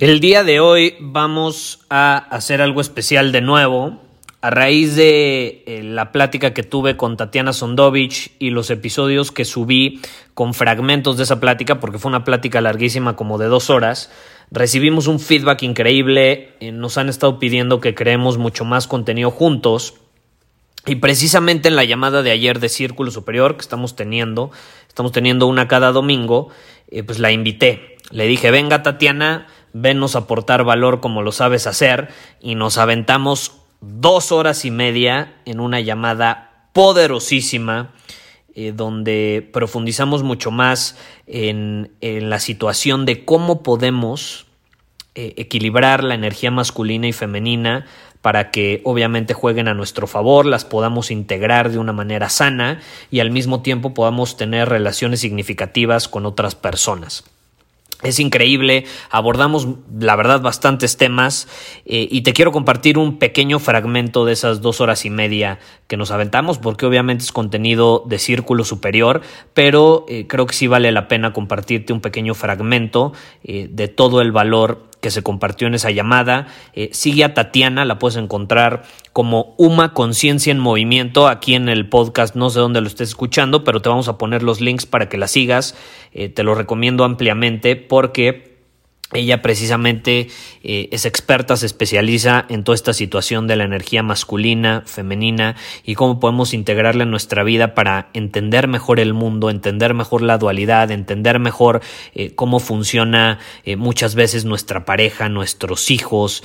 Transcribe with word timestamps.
El 0.00 0.20
día 0.20 0.44
de 0.44 0.60
hoy 0.60 0.94
vamos 0.98 1.80
a 1.90 2.16
hacer 2.16 2.62
algo 2.62 2.80
especial 2.80 3.32
de 3.32 3.42
nuevo. 3.42 4.00
A 4.40 4.48
raíz 4.48 4.96
de 4.96 5.62
eh, 5.66 5.82
la 5.82 6.10
plática 6.10 6.54
que 6.54 6.62
tuve 6.62 6.96
con 6.96 7.18
Tatiana 7.18 7.52
Sondovich 7.52 8.32
y 8.38 8.48
los 8.48 8.70
episodios 8.70 9.30
que 9.30 9.44
subí 9.44 10.00
con 10.32 10.54
fragmentos 10.54 11.18
de 11.18 11.24
esa 11.24 11.38
plática, 11.38 11.80
porque 11.80 11.98
fue 11.98 12.08
una 12.08 12.24
plática 12.24 12.62
larguísima 12.62 13.14
como 13.14 13.36
de 13.36 13.48
dos 13.48 13.68
horas, 13.68 14.10
recibimos 14.50 15.06
un 15.06 15.20
feedback 15.20 15.64
increíble, 15.64 16.54
eh, 16.60 16.72
nos 16.72 16.96
han 16.96 17.10
estado 17.10 17.38
pidiendo 17.38 17.82
que 17.82 17.94
creemos 17.94 18.38
mucho 18.38 18.64
más 18.64 18.86
contenido 18.86 19.30
juntos. 19.30 19.96
Y 20.86 20.94
precisamente 20.94 21.68
en 21.68 21.76
la 21.76 21.84
llamada 21.84 22.22
de 22.22 22.30
ayer 22.30 22.58
de 22.58 22.70
Círculo 22.70 23.10
Superior 23.10 23.56
que 23.56 23.60
estamos 23.60 23.96
teniendo, 23.96 24.50
estamos 24.88 25.12
teniendo 25.12 25.46
una 25.46 25.68
cada 25.68 25.92
domingo, 25.92 26.48
eh, 26.90 27.02
pues 27.02 27.18
la 27.18 27.32
invité. 27.32 27.98
Le 28.10 28.26
dije, 28.26 28.50
venga 28.50 28.82
Tatiana, 28.82 29.46
venos 29.72 30.16
aportar 30.16 30.64
valor 30.64 31.00
como 31.00 31.22
lo 31.22 31.32
sabes 31.32 31.66
hacer 31.66 32.08
y 32.40 32.54
nos 32.54 32.78
aventamos 32.78 33.52
dos 33.80 34.32
horas 34.32 34.64
y 34.64 34.70
media 34.70 35.34
en 35.44 35.60
una 35.60 35.80
llamada 35.80 36.68
poderosísima 36.72 37.92
eh, 38.54 38.72
donde 38.74 39.48
profundizamos 39.52 40.24
mucho 40.24 40.50
más 40.50 40.96
en, 41.28 41.92
la 42.00 42.40
situación 42.40 43.06
de 43.06 43.24
cómo 43.24 43.62
podemos 43.62 44.46
eh, 45.14 45.34
equilibrar 45.36 46.02
la 46.02 46.14
energía 46.14 46.50
masculina 46.50 47.06
y 47.06 47.12
femenina 47.12 47.86
para 48.22 48.50
que 48.50 48.80
obviamente 48.84 49.34
jueguen 49.34 49.68
a 49.68 49.74
nuestro 49.74 50.06
favor, 50.06 50.46
las 50.46 50.64
podamos 50.64 51.10
integrar 51.10 51.70
de 51.70 51.78
una 51.78 51.92
manera 51.92 52.28
sana 52.28 52.80
y 53.10 53.20
al 53.20 53.30
mismo 53.30 53.62
tiempo 53.62 53.94
podamos 53.94 54.36
tener 54.36 54.68
relaciones 54.68 55.20
significativas 55.20 56.08
con 56.08 56.26
otras 56.26 56.54
personas. 56.54 57.24
Es 58.02 58.18
increíble, 58.18 58.86
abordamos 59.10 59.68
la 59.98 60.16
verdad 60.16 60.40
bastantes 60.40 60.96
temas 60.96 61.48
eh, 61.84 62.08
y 62.10 62.22
te 62.22 62.32
quiero 62.32 62.50
compartir 62.50 62.96
un 62.96 63.18
pequeño 63.18 63.58
fragmento 63.58 64.24
de 64.24 64.32
esas 64.32 64.62
dos 64.62 64.80
horas 64.80 65.04
y 65.04 65.10
media 65.10 65.58
que 65.90 65.96
nos 65.96 66.12
aventamos 66.12 66.58
porque 66.58 66.86
obviamente 66.86 67.24
es 67.24 67.32
contenido 67.32 68.04
de 68.06 68.20
círculo 68.20 68.64
superior, 68.64 69.22
pero 69.54 70.06
eh, 70.08 70.28
creo 70.28 70.46
que 70.46 70.54
sí 70.54 70.68
vale 70.68 70.92
la 70.92 71.08
pena 71.08 71.32
compartirte 71.32 71.92
un 71.92 72.00
pequeño 72.00 72.34
fragmento 72.34 73.12
eh, 73.42 73.68
de 73.68 73.88
todo 73.88 74.20
el 74.20 74.30
valor 74.30 74.86
que 75.00 75.10
se 75.10 75.24
compartió 75.24 75.66
en 75.66 75.74
esa 75.74 75.90
llamada. 75.90 76.46
Eh, 76.74 76.90
sigue 76.92 77.24
a 77.24 77.34
Tatiana, 77.34 77.84
la 77.84 77.98
puedes 77.98 78.16
encontrar 78.16 78.84
como 79.12 79.56
Uma 79.58 79.92
Conciencia 79.92 80.52
en 80.52 80.60
Movimiento 80.60 81.26
aquí 81.26 81.56
en 81.56 81.68
el 81.68 81.88
podcast, 81.88 82.36
no 82.36 82.50
sé 82.50 82.60
dónde 82.60 82.80
lo 82.80 82.86
estés 82.86 83.08
escuchando, 83.08 83.64
pero 83.64 83.82
te 83.82 83.88
vamos 83.88 84.06
a 84.06 84.16
poner 84.16 84.44
los 84.44 84.60
links 84.60 84.86
para 84.86 85.08
que 85.08 85.18
la 85.18 85.26
sigas. 85.26 85.74
Te 86.12 86.42
lo 86.44 86.54
recomiendo 86.54 87.02
ampliamente 87.02 87.74
porque 87.74 88.49
ella 89.12 89.42
precisamente 89.42 90.28
eh, 90.62 90.88
es 90.92 91.04
experta, 91.04 91.56
se 91.56 91.66
especializa 91.66 92.46
en 92.48 92.62
toda 92.62 92.76
esta 92.76 92.92
situación 92.92 93.48
de 93.48 93.56
la 93.56 93.64
energía 93.64 94.04
masculina, 94.04 94.84
femenina 94.86 95.56
y 95.84 95.96
cómo 95.96 96.20
podemos 96.20 96.54
integrarla 96.54 97.02
en 97.02 97.10
nuestra 97.10 97.42
vida 97.42 97.74
para 97.74 98.10
entender 98.14 98.68
mejor 98.68 99.00
el 99.00 99.12
mundo, 99.12 99.50
entender 99.50 99.94
mejor 99.94 100.22
la 100.22 100.38
dualidad, 100.38 100.92
entender 100.92 101.40
mejor 101.40 101.80
eh, 102.14 102.34
cómo 102.36 102.60
funciona 102.60 103.40
eh, 103.64 103.74
muchas 103.74 104.14
veces 104.14 104.44
nuestra 104.44 104.84
pareja, 104.84 105.28
nuestros 105.28 105.90
hijos, 105.90 106.42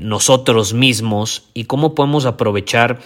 nosotros 0.00 0.72
mismos 0.72 1.50
y 1.52 1.64
cómo 1.64 1.94
podemos 1.94 2.24
aprovechar 2.24 2.98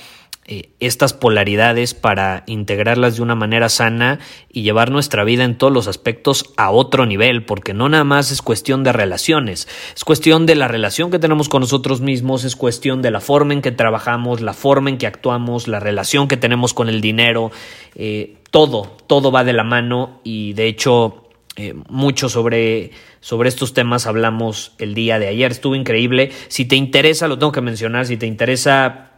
eh, 0.52 0.70
estas 0.80 1.12
polaridades 1.12 1.94
para 1.94 2.42
integrarlas 2.48 3.14
de 3.14 3.22
una 3.22 3.36
manera 3.36 3.68
sana 3.68 4.18
y 4.52 4.62
llevar 4.62 4.90
nuestra 4.90 5.22
vida 5.22 5.44
en 5.44 5.56
todos 5.56 5.72
los 5.72 5.86
aspectos 5.86 6.52
a 6.56 6.72
otro 6.72 7.06
nivel, 7.06 7.44
porque 7.44 7.72
no 7.72 7.88
nada 7.88 8.02
más 8.02 8.32
es 8.32 8.42
cuestión 8.42 8.82
de 8.82 8.92
relaciones, 8.92 9.68
es 9.94 10.02
cuestión 10.02 10.46
de 10.46 10.56
la 10.56 10.66
relación 10.66 11.12
que 11.12 11.20
tenemos 11.20 11.48
con 11.48 11.60
nosotros 11.60 12.00
mismos, 12.00 12.42
es 12.42 12.56
cuestión 12.56 13.00
de 13.00 13.12
la 13.12 13.20
forma 13.20 13.52
en 13.52 13.62
que 13.62 13.70
trabajamos, 13.70 14.40
la 14.40 14.52
forma 14.52 14.90
en 14.90 14.98
que 14.98 15.06
actuamos, 15.06 15.68
la 15.68 15.78
relación 15.78 16.26
que 16.26 16.36
tenemos 16.36 16.74
con 16.74 16.88
el 16.88 17.00
dinero, 17.00 17.52
eh, 17.94 18.38
todo, 18.50 18.96
todo 19.06 19.30
va 19.30 19.44
de 19.44 19.52
la 19.52 19.62
mano 19.62 20.20
y 20.24 20.54
de 20.54 20.66
hecho 20.66 21.28
eh, 21.54 21.74
mucho 21.88 22.28
sobre, 22.28 22.90
sobre 23.20 23.50
estos 23.50 23.72
temas 23.72 24.08
hablamos 24.08 24.72
el 24.78 24.94
día 24.94 25.20
de 25.20 25.28
ayer, 25.28 25.52
estuvo 25.52 25.76
increíble, 25.76 26.32
si 26.48 26.64
te 26.64 26.74
interesa, 26.74 27.28
lo 27.28 27.38
tengo 27.38 27.52
que 27.52 27.60
mencionar, 27.60 28.06
si 28.06 28.16
te 28.16 28.26
interesa 28.26 29.09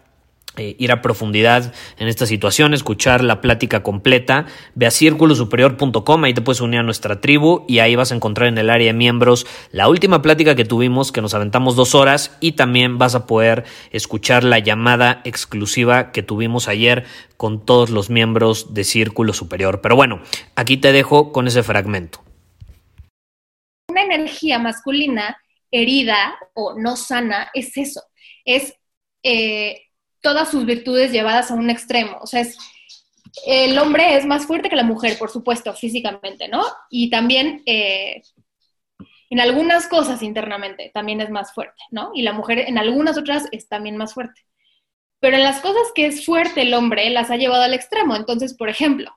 eh, 0.59 0.77
ir 0.79 0.93
a 0.93 1.01
profundidad 1.01 1.73
en 1.97 2.09
esta 2.09 2.27
situación, 2.27 2.75
escuchar 2.75 3.25
la 3.25 3.41
plática 3.41 3.83
completa, 3.83 4.45
ve 4.75 4.85
a 4.85 4.91
círculosuperior.com, 4.91 6.25
ahí 6.25 6.35
te 6.35 6.43
puedes 6.43 6.61
unir 6.61 6.81
a 6.81 6.83
nuestra 6.83 7.23
tribu 7.23 7.65
y 7.67 7.79
ahí 7.79 7.97
vas 7.97 8.13
a 8.13 8.17
encontrar 8.17 8.49
en 8.51 8.59
el 8.59 8.69
área 8.69 8.89
de 8.89 8.93
miembros 8.93 9.47
la 9.71 9.89
última 9.89 10.21
plática 10.21 10.55
que 10.55 10.67
tuvimos, 10.67 11.11
que 11.11 11.23
nos 11.23 11.33
aventamos 11.33 11.75
dos 11.75 11.95
horas 11.95 12.37
y 12.41 12.53
también 12.53 12.99
vas 12.99 13.15
a 13.15 13.27
poder 13.27 13.65
escuchar 13.93 14.45
la 14.45 14.59
llamada 14.59 15.23
exclusiva 15.25 16.13
que 16.13 16.23
tuvimos 16.23 16.69
ayer 16.69 17.07
con 17.39 17.65
todos 17.65 17.89
los 17.89 18.11
miembros 18.11 18.75
de 18.75 18.85
Círculo 18.85 19.33
Superior. 19.33 19.81
Pero 19.81 19.97
bueno, 19.97 20.21
aquí 20.55 20.77
te 20.77 20.93
dejo 20.93 21.33
con 21.33 21.47
ese 21.47 21.63
fragmento. 21.63 22.23
Una 23.89 24.03
energía 24.03 24.59
masculina 24.59 25.39
herida 25.71 26.35
o 26.53 26.79
no 26.79 26.97
sana 26.97 27.51
es 27.55 27.75
eso, 27.79 28.03
es... 28.45 28.75
Eh, 29.23 29.87
todas 30.23 30.51
sus 30.51 30.65
virtudes 30.65 31.13
llevadas 31.13 31.51
a 31.51 31.55
un 31.55 31.69
extremo. 31.69 32.19
O 32.21 32.27
sea, 32.27 32.41
es, 32.41 32.57
el 33.47 33.79
hombre 33.79 34.17
es 34.17 34.25
más 34.25 34.47
fuerte 34.47 34.69
que 34.69 34.77
la 34.77 34.85
mujer, 34.85 35.19
por 35.19 35.31
supuesto, 35.31 35.75
físicamente, 35.75 36.49
¿no? 36.49 36.63
Y 36.91 37.11
también 37.11 37.63
eh, 37.67 38.23
en 39.31 39.41
algunas 39.41 39.87
cosas 39.89 40.23
internamente 40.23 40.91
también 40.93 41.21
es 41.21 41.31
más 41.31 41.53
fuerte, 41.55 41.83
¿no? 41.91 42.11
Y 42.15 42.23
la 42.23 42.33
mujer 42.33 42.59
en 42.61 42.79
algunas 42.79 43.17
otras 43.17 43.45
es 43.51 43.69
también 43.69 43.97
más 43.97 44.15
fuerte. 44.15 44.43
Pero 45.21 45.37
en 45.37 45.43
las 45.43 45.61
cosas 45.61 45.91
que 45.95 46.07
es 46.07 46.25
fuerte 46.27 46.63
el 46.63 46.75
hombre 46.75 47.09
las 47.11 47.31
ha 47.31 47.37
llevado 47.37 47.63
al 47.63 47.75
extremo. 47.75 48.15
Entonces, 48.15 48.55
por 48.55 48.69
ejemplo, 48.69 49.11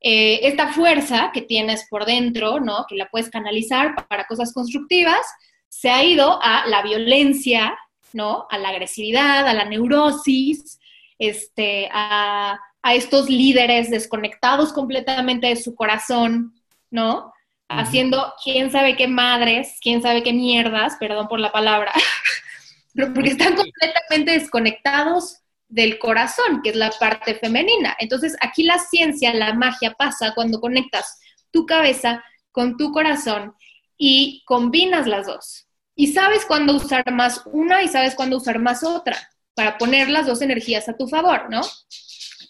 eh, 0.00 0.40
esta 0.44 0.72
fuerza 0.72 1.30
que 1.34 1.42
tienes 1.42 1.88
por 1.90 2.04
dentro, 2.04 2.60
¿no? 2.60 2.86
Que 2.88 2.94
la 2.94 3.08
puedes 3.08 3.30
canalizar 3.30 4.06
para 4.08 4.26
cosas 4.26 4.52
constructivas, 4.52 5.26
se 5.68 5.90
ha 5.90 6.04
ido 6.04 6.38
a 6.40 6.66
la 6.68 6.82
violencia, 6.82 7.76
¿no? 8.12 8.46
A 8.50 8.58
la 8.58 8.70
agresividad, 8.70 9.46
a 9.46 9.54
la 9.54 9.64
neurosis, 9.64 10.78
este, 11.18 11.88
a, 11.92 12.60
estos 12.94 13.28
líderes 13.28 13.90
desconectados 13.90 14.72
completamente 14.72 15.48
de 15.48 15.56
su 15.56 15.74
corazón, 15.74 16.54
¿no? 16.90 17.34
Haciendo 17.68 18.32
quién 18.42 18.72
sabe 18.72 18.96
qué 18.96 19.06
madres, 19.06 19.76
quién 19.82 20.00
sabe 20.00 20.22
qué 20.22 20.32
mierdas, 20.32 20.96
perdón 20.98 21.28
por 21.28 21.38
la 21.38 21.52
palabra, 21.52 21.92
porque 23.14 23.30
están 23.30 23.56
completamente 23.56 24.30
desconectados 24.30 25.40
del 25.68 25.98
corazón, 25.98 26.62
que 26.62 26.70
es 26.70 26.76
la 26.76 26.90
parte 26.92 27.34
femenina. 27.34 27.94
Entonces, 27.98 28.36
aquí 28.40 28.62
la 28.62 28.78
ciencia, 28.78 29.34
la 29.34 29.52
magia 29.52 29.92
pasa 29.92 30.32
cuando 30.34 30.60
conectas 30.60 31.20
tu 31.50 31.66
cabeza 31.66 32.24
con 32.52 32.78
tu 32.78 32.90
corazón 32.90 33.54
y 33.98 34.44
combinas 34.46 35.06
las 35.06 35.26
dos 35.26 35.67
y 35.98 36.06
sabes 36.12 36.44
cuándo 36.44 36.76
usar 36.76 37.02
más 37.10 37.42
una 37.46 37.82
y 37.82 37.88
sabes 37.88 38.14
cuándo 38.14 38.36
usar 38.36 38.60
más 38.60 38.84
otra 38.84 39.16
para 39.54 39.76
poner 39.78 40.08
las 40.08 40.28
dos 40.28 40.40
energías 40.42 40.88
a 40.88 40.96
tu 40.96 41.08
favor, 41.08 41.50
¿no? 41.50 41.60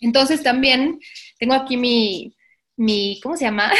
Entonces 0.02 0.42
también 0.42 1.00
tengo 1.38 1.54
aquí 1.54 1.78
mi, 1.78 2.36
mi 2.76 3.18
¿cómo 3.22 3.38
se 3.38 3.46
llama? 3.46 3.72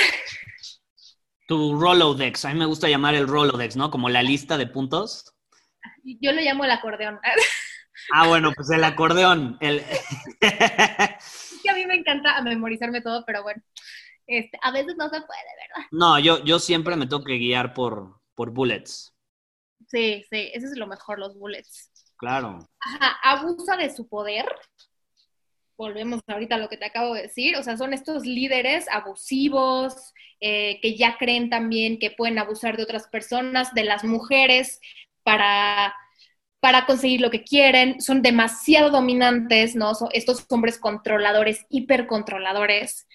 Tu 1.46 1.78
Rolodex, 1.78 2.46
a 2.46 2.52
mí 2.54 2.58
me 2.58 2.64
gusta 2.64 2.88
llamar 2.88 3.14
el 3.14 3.28
Rolodex, 3.28 3.76
¿no? 3.76 3.90
Como 3.90 4.08
la 4.08 4.22
lista 4.22 4.56
de 4.56 4.66
puntos. 4.66 5.34
Yo 6.02 6.32
lo 6.32 6.40
llamo 6.40 6.64
el 6.64 6.70
acordeón. 6.72 7.20
Ah, 8.14 8.26
bueno, 8.26 8.52
pues 8.54 8.70
el 8.70 8.84
acordeón. 8.84 9.58
El... 9.60 9.82
que 10.40 11.68
a 11.68 11.74
mí 11.74 11.84
me 11.84 11.96
encanta 11.96 12.40
memorizarme 12.40 13.02
todo, 13.02 13.24
pero 13.26 13.42
bueno, 13.42 13.60
este, 14.26 14.56
a 14.62 14.70
veces 14.70 14.94
no 14.96 15.10
se 15.10 15.20
puede, 15.20 15.42
¿verdad? 15.60 15.88
No, 15.90 16.18
yo, 16.18 16.42
yo 16.44 16.58
siempre 16.58 16.96
me 16.96 17.06
tengo 17.06 17.24
que 17.24 17.36
guiar 17.36 17.74
por, 17.74 18.20
por 18.34 18.52
bullets. 18.52 19.17
Sí, 19.88 20.25
sí, 20.31 20.50
ese 20.52 20.67
es 20.67 20.76
lo 20.76 20.87
mejor, 20.87 21.19
los 21.19 21.37
bullets. 21.38 21.90
Claro. 22.19 22.58
Ajá, 22.81 23.17
abusa 23.23 23.76
de 23.76 23.94
su 23.94 24.06
poder. 24.06 24.44
Volvemos 25.79 26.20
ahorita 26.26 26.56
a 26.56 26.58
lo 26.58 26.69
que 26.69 26.76
te 26.76 26.85
acabo 26.85 27.14
de 27.14 27.23
decir. 27.23 27.56
O 27.56 27.62
sea, 27.62 27.76
son 27.76 27.94
estos 27.94 28.26
líderes 28.26 28.87
abusivos, 28.90 30.12
eh, 30.40 30.79
que 30.82 30.96
ya 30.96 31.17
creen 31.17 31.49
también 31.49 31.99
que 31.99 32.11
pueden 32.11 32.38
abusar 32.38 32.76
de 32.76 32.82
otras 32.82 33.08
personas, 33.08 33.73
de 33.75 33.85
las 33.85 34.05
mujeres, 34.05 34.81
para, 35.23 35.94
para 36.61 36.85
conseguir 36.85 37.20
lo 37.23 37.31
que 37.31 37.44
quieren. 37.44 38.02
Son 38.02 38.20
demasiado 38.20 38.90
dominantes, 38.90 39.75
¿no? 39.75 39.94
Son 39.94 40.08
estos 40.12 40.44
hombres 40.50 40.79
controladores, 40.79 41.64
hipercontroladores. 41.70 43.06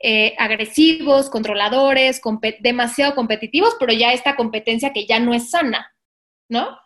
Eh, 0.00 0.36
agresivos, 0.38 1.28
controladores, 1.28 2.20
demasiado 2.60 3.16
competitivos, 3.16 3.74
pero 3.80 3.92
ya 3.92 4.12
esta 4.12 4.36
competencia 4.36 4.92
que 4.92 5.06
ya 5.06 5.18
no 5.18 5.34
es 5.34 5.50
sana, 5.50 5.92
¿no? 6.48 6.78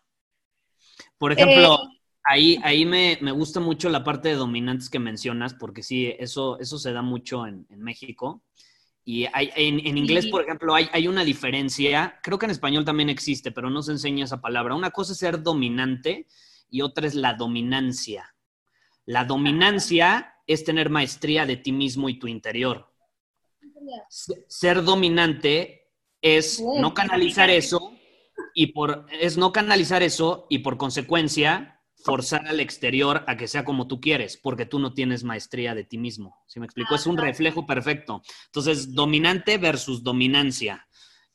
Por 1.19 1.33
ejemplo, 1.33 1.75
eh, 1.75 2.01
ahí, 2.25 2.59
ahí 2.63 2.85
me, 2.85 3.17
gusta 3.33 3.61
mucho 3.61 3.89
la 3.89 4.05
parte 4.05 4.29
de 4.29 4.35
dominantes 4.35 4.91
que 4.91 4.99
mencionas, 4.99 5.55
porque 5.55 5.83
sí, 5.83 6.13
eso, 6.19 6.59
eso 6.59 6.79
se 6.79 6.93
da 6.93 7.03
mucho 7.03 7.47
en, 7.47 7.67
México. 7.77 8.43
Y 9.05 9.27
hay, 9.33 9.51
en, 9.57 9.97
inglés, 9.97 10.27
por 10.29 10.43
ejemplo, 10.43 10.75
hay, 10.75 10.89
hay, 10.93 11.09
una 11.09 11.25
diferencia, 11.25 12.21
creo 12.23 12.39
que 12.39 12.47
en 12.47 12.53
español 12.53 12.85
también 12.85 13.09
existe, 13.09 13.51
pero 13.51 13.71
no 13.71 13.83
se 13.83 13.93
enseña 13.93 14.25
esa 14.25 14.41
palabra. 14.41 14.75
Una 14.75 14.91
cosa 14.91 15.13
es 15.13 15.19
ser 15.19 15.43
dominante 15.43 16.27
y 16.71 16.83
otra 16.83 17.07
es 17.07 17.15
la 17.15 17.35
dominancia. 17.35 18.35
La 19.05 19.25
dominancia 19.25 20.35
es 20.47 20.65
tener 20.65 20.91
maestría 20.91 21.47
de 21.47 21.57
ti 21.57 21.73
mismo 21.73 22.09
y 22.09 22.19
tu 22.19 22.29
interior. 22.29 22.93
Ser 24.09 24.83
dominante 24.85 25.91
es 26.21 26.61
no 26.61 26.95
canalizar 26.95 27.51
eso 27.51 27.92
y 28.55 28.69
por 28.69 29.07
es 29.21 29.37
no 29.37 29.53
canalizar 29.53 30.03
eso 30.03 30.47
y 30.51 30.59
por 30.59 30.77
consecuencia 30.77 31.81
forzar 32.05 32.47
al 32.49 32.61
exterior 32.61 33.25
a 33.27 33.37
que 33.37 33.49
sea 33.49 33.65
como 33.65 33.87
tú 33.87 34.01
quieres, 34.01 34.37
porque 34.37 34.67
tú 34.67 34.79
no 34.79 34.93
tienes 34.93 35.25
maestría 35.25 35.75
de 35.75 35.85
ti 35.85 35.99
mismo. 35.99 36.43
¿Sí 36.47 36.59
me 36.59 36.67
explico? 36.67 36.95
Es 36.95 37.07
un 37.07 37.17
reflejo 37.17 37.65
perfecto. 37.65 38.23
Entonces, 38.47 38.93
dominante 38.93 39.59
versus 39.59 40.03
dominancia. 40.03 40.89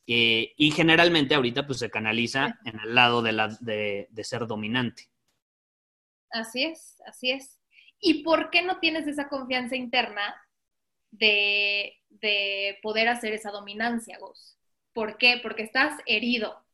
Eh, 0.06 0.54
y 0.58 0.72
generalmente 0.72 1.36
ahorita 1.36 1.66
pues 1.66 1.80
se 1.80 1.90
canaliza 1.90 2.60
en 2.64 2.80
el 2.80 2.96
lado 2.96 3.22
de, 3.22 3.32
la, 3.34 3.48
de, 3.60 4.08
de 4.10 4.24
ser 4.24 4.48
dominante. 4.48 5.10
Así 6.32 6.64
es, 6.64 7.02
así 7.06 7.32
es. 7.32 7.60
¿Y 8.00 8.24
por 8.24 8.50
qué 8.50 8.62
no 8.62 8.80
tienes 8.80 9.08
esa 9.08 9.28
confianza 9.28 9.76
interna 9.76 10.36
de, 11.12 11.94
de 12.10 12.78
poder 12.82 13.10
hacer 13.10 13.34
esa 13.34 13.52
dominancia, 13.52 14.18
Gus? 14.20 14.58
¿Por 14.94 15.18
qué? 15.18 15.40
Porque 15.42 15.64
estás 15.64 16.00
herido. 16.06 16.67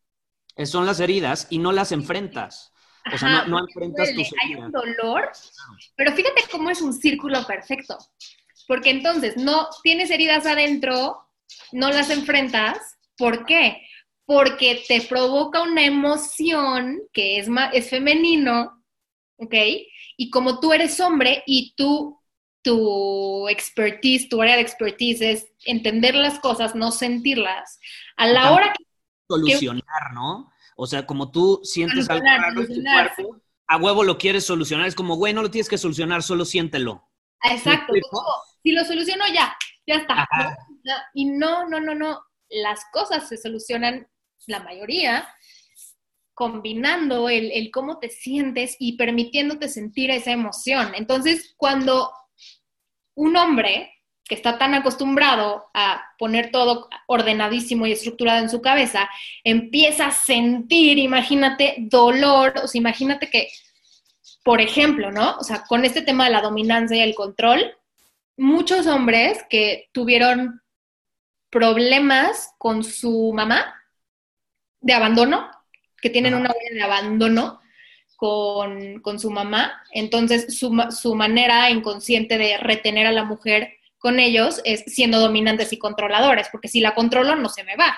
Son 0.66 0.86
las 0.86 1.00
heridas 1.00 1.48
y 1.50 1.58
no 1.58 1.72
las 1.72 1.92
enfrentas. 1.92 2.74
O 3.14 3.18
sea, 3.18 3.46
no, 3.46 3.60
enfrentas 3.60 4.14
tus 4.14 4.30
Hay 4.42 4.56
un 4.56 4.72
dolor, 4.72 5.30
pero 5.96 6.14
fíjate 6.14 6.44
cómo 6.50 6.70
es 6.70 6.82
un 6.82 6.94
círculo 6.94 7.46
perfecto. 7.46 7.98
Porque 8.68 8.92
entonces 8.92 9.36
no 9.36 9.68
tienes 9.82 10.10
heridas 10.10 10.46
adentro, 10.46 11.28
no 11.72 11.90
las 11.90 12.10
enfrentas. 12.10 12.78
¿Por 13.18 13.46
qué? 13.46 13.82
Porque 14.26 14.84
te 14.88 15.02
provoca 15.02 15.62
una 15.62 15.84
emoción 15.84 17.02
que 17.12 17.40
es, 17.40 17.50
es 17.74 17.90
femenino, 17.90 18.84
¿ok? 19.36 19.56
Y 20.16 20.30
como 20.30 20.60
tú 20.60 20.72
eres 20.72 21.00
hombre 21.02 21.44
y 21.46 21.74
tú, 21.76 22.22
tu 22.62 23.50
expertise, 23.50 24.30
tu 24.30 24.42
área 24.42 24.56
de 24.56 24.62
expertise 24.62 25.22
es 25.22 25.48
entender 25.66 26.16
las 26.16 26.40
cosas, 26.40 26.74
no 26.74 26.92
sentirlas, 26.92 27.80
a 28.16 28.28
la 28.28 28.54
hora 28.54 28.72
que 28.78 28.86
solucionar, 29.36 30.14
¿no? 30.14 30.52
O 30.76 30.88
sea, 30.88 31.06
como 31.06 31.32
tú 31.32 31.60
sientes 31.64 32.10
algo 32.10 32.26
raro 32.26 32.62
en 32.62 32.68
tu 32.68 32.82
cuerpo, 32.82 33.42
a 33.68 33.78
huevo 33.78 34.04
lo 34.04 34.18
quieres 34.18 34.46
solucionar. 34.46 34.88
Es 34.88 34.96
como, 34.96 35.16
güey, 35.16 35.34
no 35.34 35.42
lo 35.42 35.52
tienes 35.52 35.70
que 35.70 35.78
solucionar, 35.78 36.24
solo 36.24 36.46
siéntelo. 36.46 37.10
Exacto. 37.44 37.94
si 38.64 38.72
lo 38.72 38.84
soluciono 38.86 39.26
ya, 39.34 39.56
ya 39.86 39.96
está. 39.96 40.28
Y 41.14 41.26
no, 41.26 41.68
no, 41.68 41.80
no, 41.80 41.96
no. 41.96 42.24
Las 42.50 42.82
cosas 42.92 43.28
se 43.28 43.38
solucionan, 43.38 44.08
la 44.48 44.60
mayoría, 44.60 45.28
combinando 46.34 47.30
el, 47.30 47.52
el 47.52 47.72
cómo 47.72 48.00
te 48.00 48.10
sientes 48.10 48.76
y 48.80 48.98
permitiéndote 48.98 49.70
sentir 49.70 50.12
esa 50.12 50.32
emoción. 50.32 50.94
Entonces, 50.96 51.54
cuando 51.58 52.12
un 53.16 53.36
hombre 53.38 53.92
que 54.25 54.36
está 54.36 54.58
tan 54.58 54.74
acostumbrado 54.74 55.66
a 55.74 56.02
poner 56.18 56.52
todo 56.52 56.90
ordenadísimo 57.08 57.86
y 57.86 57.92
estructurado 57.92 58.40
en 58.40 58.50
su 58.50 58.62
cabeza, 58.62 59.10
empieza 59.44 60.08
a 60.08 60.12
sentir, 60.12 60.98
imagínate, 60.98 61.75
dolor, 61.80 62.54
o 62.64 62.68
sea, 62.68 62.80
imagínate 62.80 63.30
que, 63.30 63.50
por 64.44 64.62
ejemplo, 64.62 65.12
¿no? 65.12 65.36
O 65.38 65.44
sea, 65.44 65.64
con 65.68 65.84
este 65.84 66.02
tema 66.02 66.25
de 66.25 66.31
la 66.31 66.42
dominancia 66.42 66.98
y 66.98 67.02
el 67.02 67.16
control, 67.16 67.75
muchos 68.38 68.88
hombres 68.88 69.44
que 69.50 69.90
tuvieron 69.92 70.62
problemas 71.50 72.54
con 72.58 72.84
su 72.84 73.31
mamá 73.34 73.75
de 74.80 74.94
abandono, 74.94 75.50
que 76.02 76.10
tienen 76.10 76.34
una 76.34 76.50
huella 76.50 76.75
de 76.75 76.84
abandono 76.84 77.62
con, 78.16 79.02
con, 79.02 79.20
su 79.20 79.30
mamá, 79.30 79.84
entonces 79.92 80.58
su, 80.58 80.72
su 80.92 81.14
manera 81.14 81.70
inconsciente 81.70 82.38
de 82.38 82.58
retener 82.58 83.06
a 83.06 83.12
la 83.12 83.25
mujer 83.25 83.78
con 84.04 84.20
ellos 84.20 84.60
es 84.66 84.84
siendo 84.86 85.22
dominantes 85.22 85.72
y 85.72 85.78
controladores, 85.78 86.50
porque 86.52 86.68
si 86.68 86.82
la 86.82 86.94
controlo 86.94 87.38
no 87.38 87.48
se 87.48 87.64
me 87.64 87.78
va, 87.78 87.98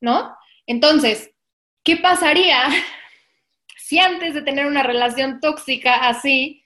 ¿no? 0.00 0.36
Entonces, 0.68 1.32
¿qué 1.82 1.96
pasaría 1.96 2.62
si 3.76 3.98
antes 3.98 4.34
de 4.34 4.42
tener 4.42 4.66
una 4.66 4.84
relación 4.84 5.40
tóxica 5.40 6.08
así, 6.08 6.62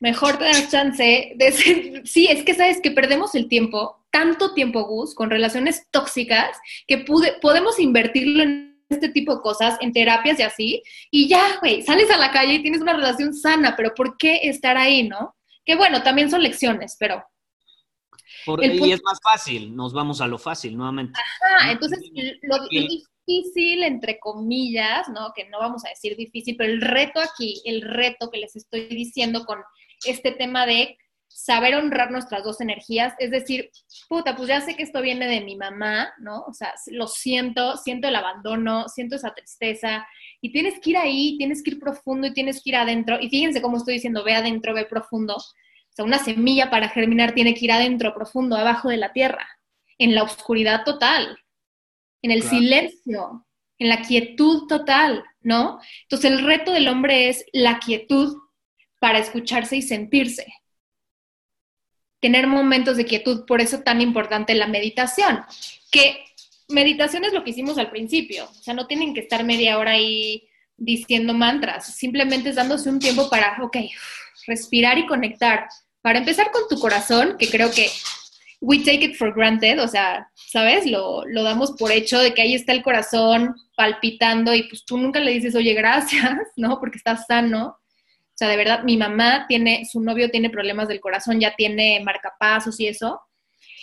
mejor 0.00 0.38
te 0.38 0.44
das 0.44 0.70
chance 0.70 1.34
de 1.36 1.52
ser... 1.52 2.02
Sí, 2.06 2.28
es 2.30 2.44
que 2.44 2.54
sabes 2.54 2.80
que 2.80 2.92
perdemos 2.92 3.34
el 3.34 3.46
tiempo, 3.46 4.06
tanto 4.10 4.54
tiempo, 4.54 4.84
Gus, 4.84 5.14
con 5.14 5.28
relaciones 5.28 5.86
tóxicas, 5.90 6.56
que 6.86 6.96
pude, 6.96 7.34
podemos 7.42 7.78
invertirlo 7.78 8.42
en 8.42 8.82
este 8.88 9.10
tipo 9.10 9.36
de 9.36 9.42
cosas, 9.42 9.76
en 9.82 9.92
terapias 9.92 10.40
y 10.40 10.42
así, 10.42 10.82
y 11.10 11.28
ya, 11.28 11.58
güey, 11.60 11.82
sales 11.82 12.10
a 12.10 12.16
la 12.16 12.30
calle 12.30 12.54
y 12.54 12.62
tienes 12.62 12.80
una 12.80 12.94
relación 12.94 13.34
sana, 13.34 13.76
pero 13.76 13.92
¿por 13.94 14.16
qué 14.16 14.40
estar 14.44 14.78
ahí, 14.78 15.06
no? 15.06 15.36
Que 15.66 15.74
bueno, 15.74 16.02
también 16.02 16.30
son 16.30 16.42
lecciones, 16.42 16.96
pero 16.98 17.22
y 18.60 18.92
es 18.92 19.02
más 19.02 19.18
fácil, 19.22 19.74
nos 19.74 19.92
vamos 19.92 20.20
a 20.20 20.26
lo 20.26 20.38
fácil 20.38 20.76
nuevamente. 20.76 21.18
Ajá, 21.18 21.72
entonces 21.72 22.00
lo, 22.42 22.68
difícil, 22.68 23.82
entre 23.82 24.18
comillas, 24.18 25.08
¿no? 25.08 25.32
Que 25.34 25.48
no 25.48 25.58
vamos 25.58 25.84
a 25.84 25.90
decir 25.90 26.16
difícil, 26.16 26.56
pero 26.56 26.72
el 26.72 26.80
reto 26.80 27.20
aquí, 27.20 27.62
el 27.64 27.82
reto 27.82 28.30
que 28.30 28.38
les 28.38 28.56
estoy 28.56 28.86
diciendo 28.86 29.44
con 29.44 29.60
este 30.04 30.32
tema 30.32 30.66
de 30.66 30.96
saber 31.34 31.74
honrar 31.74 32.10
nuestras 32.10 32.44
dos 32.44 32.60
energías, 32.60 33.14
es 33.18 33.30
decir, 33.30 33.70
puta, 34.08 34.36
pues 34.36 34.48
ya 34.48 34.60
sé 34.60 34.76
que 34.76 34.82
esto 34.82 35.00
viene 35.00 35.26
de 35.26 35.40
mi 35.40 35.56
mamá, 35.56 36.12
¿no? 36.18 36.42
O 36.42 36.52
sea, 36.52 36.74
lo 36.88 37.08
siento, 37.08 37.76
siento 37.76 38.08
el 38.08 38.16
abandono, 38.16 38.88
siento 38.88 39.16
esa 39.16 39.34
tristeza, 39.34 40.06
y 40.40 40.52
tienes 40.52 40.78
que 40.80 40.90
ir 40.90 40.96
ahí, 40.98 41.36
tienes 41.38 41.62
que 41.62 41.70
ir 41.70 41.78
profundo 41.78 42.26
y 42.26 42.34
tienes 42.34 42.62
que 42.62 42.70
ir 42.70 42.76
adentro, 42.76 43.18
y 43.20 43.28
fíjense 43.28 43.62
cómo 43.62 43.78
estoy 43.78 43.94
diciendo, 43.94 44.24
ve 44.24 44.34
adentro, 44.34 44.74
ve 44.74 44.84
profundo, 44.84 45.36
o 45.92 45.94
sea, 45.94 46.04
una 46.06 46.18
semilla 46.18 46.70
para 46.70 46.88
germinar 46.88 47.34
tiene 47.34 47.54
que 47.54 47.66
ir 47.66 47.72
adentro, 47.72 48.14
profundo, 48.14 48.56
abajo 48.56 48.88
de 48.88 48.96
la 48.96 49.12
tierra, 49.12 49.46
en 49.98 50.14
la 50.14 50.22
oscuridad 50.22 50.84
total, 50.84 51.38
en 52.22 52.30
el 52.30 52.42
silencio, 52.42 53.46
en 53.78 53.88
la 53.90 54.00
quietud 54.00 54.66
total, 54.68 55.22
¿no? 55.42 55.80
Entonces 56.02 56.30
el 56.30 56.44
reto 56.46 56.72
del 56.72 56.88
hombre 56.88 57.28
es 57.28 57.44
la 57.52 57.78
quietud 57.78 58.38
para 59.00 59.18
escucharse 59.18 59.76
y 59.76 59.82
sentirse. 59.82 60.46
Tener 62.20 62.46
momentos 62.46 62.96
de 62.96 63.04
quietud, 63.04 63.44
por 63.44 63.60
eso 63.60 63.80
tan 63.80 64.00
importante 64.00 64.54
la 64.54 64.68
meditación, 64.68 65.44
que 65.90 66.24
meditación 66.68 67.24
es 67.24 67.34
lo 67.34 67.44
que 67.44 67.50
hicimos 67.50 67.76
al 67.76 67.90
principio, 67.90 68.44
o 68.44 68.54
sea, 68.54 68.72
no 68.72 68.86
tienen 68.86 69.12
que 69.12 69.20
estar 69.20 69.44
media 69.44 69.76
hora 69.76 69.90
ahí 69.90 70.48
diciendo 70.76 71.34
mantras, 71.34 71.94
simplemente 71.94 72.48
es 72.48 72.56
dándose 72.56 72.88
un 72.88 72.98
tiempo 72.98 73.28
para, 73.28 73.58
ok, 73.62 73.76
respirar 74.46 74.98
y 74.98 75.06
conectar. 75.06 75.68
Para 76.02 76.18
empezar 76.18 76.50
con 76.50 76.62
tu 76.68 76.78
corazón, 76.78 77.36
que 77.38 77.48
creo 77.48 77.70
que 77.70 77.88
we 78.60 78.78
take 78.78 79.04
it 79.04 79.16
for 79.16 79.32
granted, 79.34 79.80
o 79.80 79.88
sea, 79.88 80.28
¿sabes? 80.34 80.86
Lo, 80.86 81.24
lo 81.26 81.42
damos 81.42 81.72
por 81.72 81.90
hecho 81.90 82.18
de 82.18 82.34
que 82.34 82.42
ahí 82.42 82.54
está 82.54 82.72
el 82.72 82.82
corazón 82.82 83.54
palpitando 83.76 84.54
y 84.54 84.64
pues 84.64 84.84
tú 84.84 84.98
nunca 84.98 85.20
le 85.20 85.32
dices, 85.32 85.54
oye, 85.54 85.74
gracias, 85.74 86.38
¿no? 86.56 86.78
Porque 86.78 86.98
estás 86.98 87.26
sano. 87.26 87.66
O 87.66 88.34
sea, 88.34 88.48
de 88.48 88.56
verdad, 88.56 88.82
mi 88.84 88.96
mamá 88.96 89.46
tiene, 89.48 89.84
su 89.84 90.00
novio 90.00 90.30
tiene 90.30 90.50
problemas 90.50 90.88
del 90.88 91.00
corazón, 91.00 91.40
ya 91.40 91.54
tiene 91.54 92.00
marcapasos 92.04 92.78
y 92.80 92.88
eso. 92.88 93.20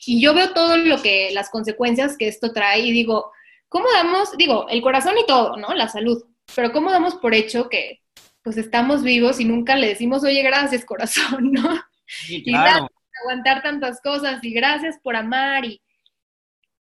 Y 0.06 0.22
yo 0.22 0.34
veo 0.34 0.54
todo 0.54 0.78
lo 0.78 1.02
que, 1.02 1.30
las 1.32 1.50
consecuencias 1.50 2.18
que 2.18 2.28
esto 2.28 2.52
trae 2.52 2.80
y 2.80 2.92
digo, 2.92 3.32
¿cómo 3.68 3.86
damos? 3.94 4.36
Digo, 4.38 4.68
el 4.70 4.82
corazón 4.82 5.18
y 5.18 5.26
todo, 5.26 5.56
¿no? 5.58 5.74
La 5.74 5.88
salud 5.88 6.24
pero 6.56 6.72
¿cómo 6.72 6.92
damos 6.92 7.16
por 7.16 7.34
hecho 7.34 7.70
que 7.70 8.02
pues 8.44 8.58
estamos 8.58 9.04
vivos 9.04 9.40
y 9.40 9.46
nunca 9.46 9.76
le 9.76 9.88
decimos, 9.88 10.24
oye, 10.24 10.42
gracias 10.42 10.86
corazón, 10.86 11.52
¿no? 11.52 11.82
Sí, 12.10 12.42
Y 12.44 12.52
gracias 12.52 12.82
por 12.82 13.22
aguantar 13.22 13.62
tantas 13.62 14.02
cosas 14.02 14.44
y 14.44 14.52
gracias 14.52 14.98
por 15.04 15.16
amar 15.16 15.64
y 15.64 15.80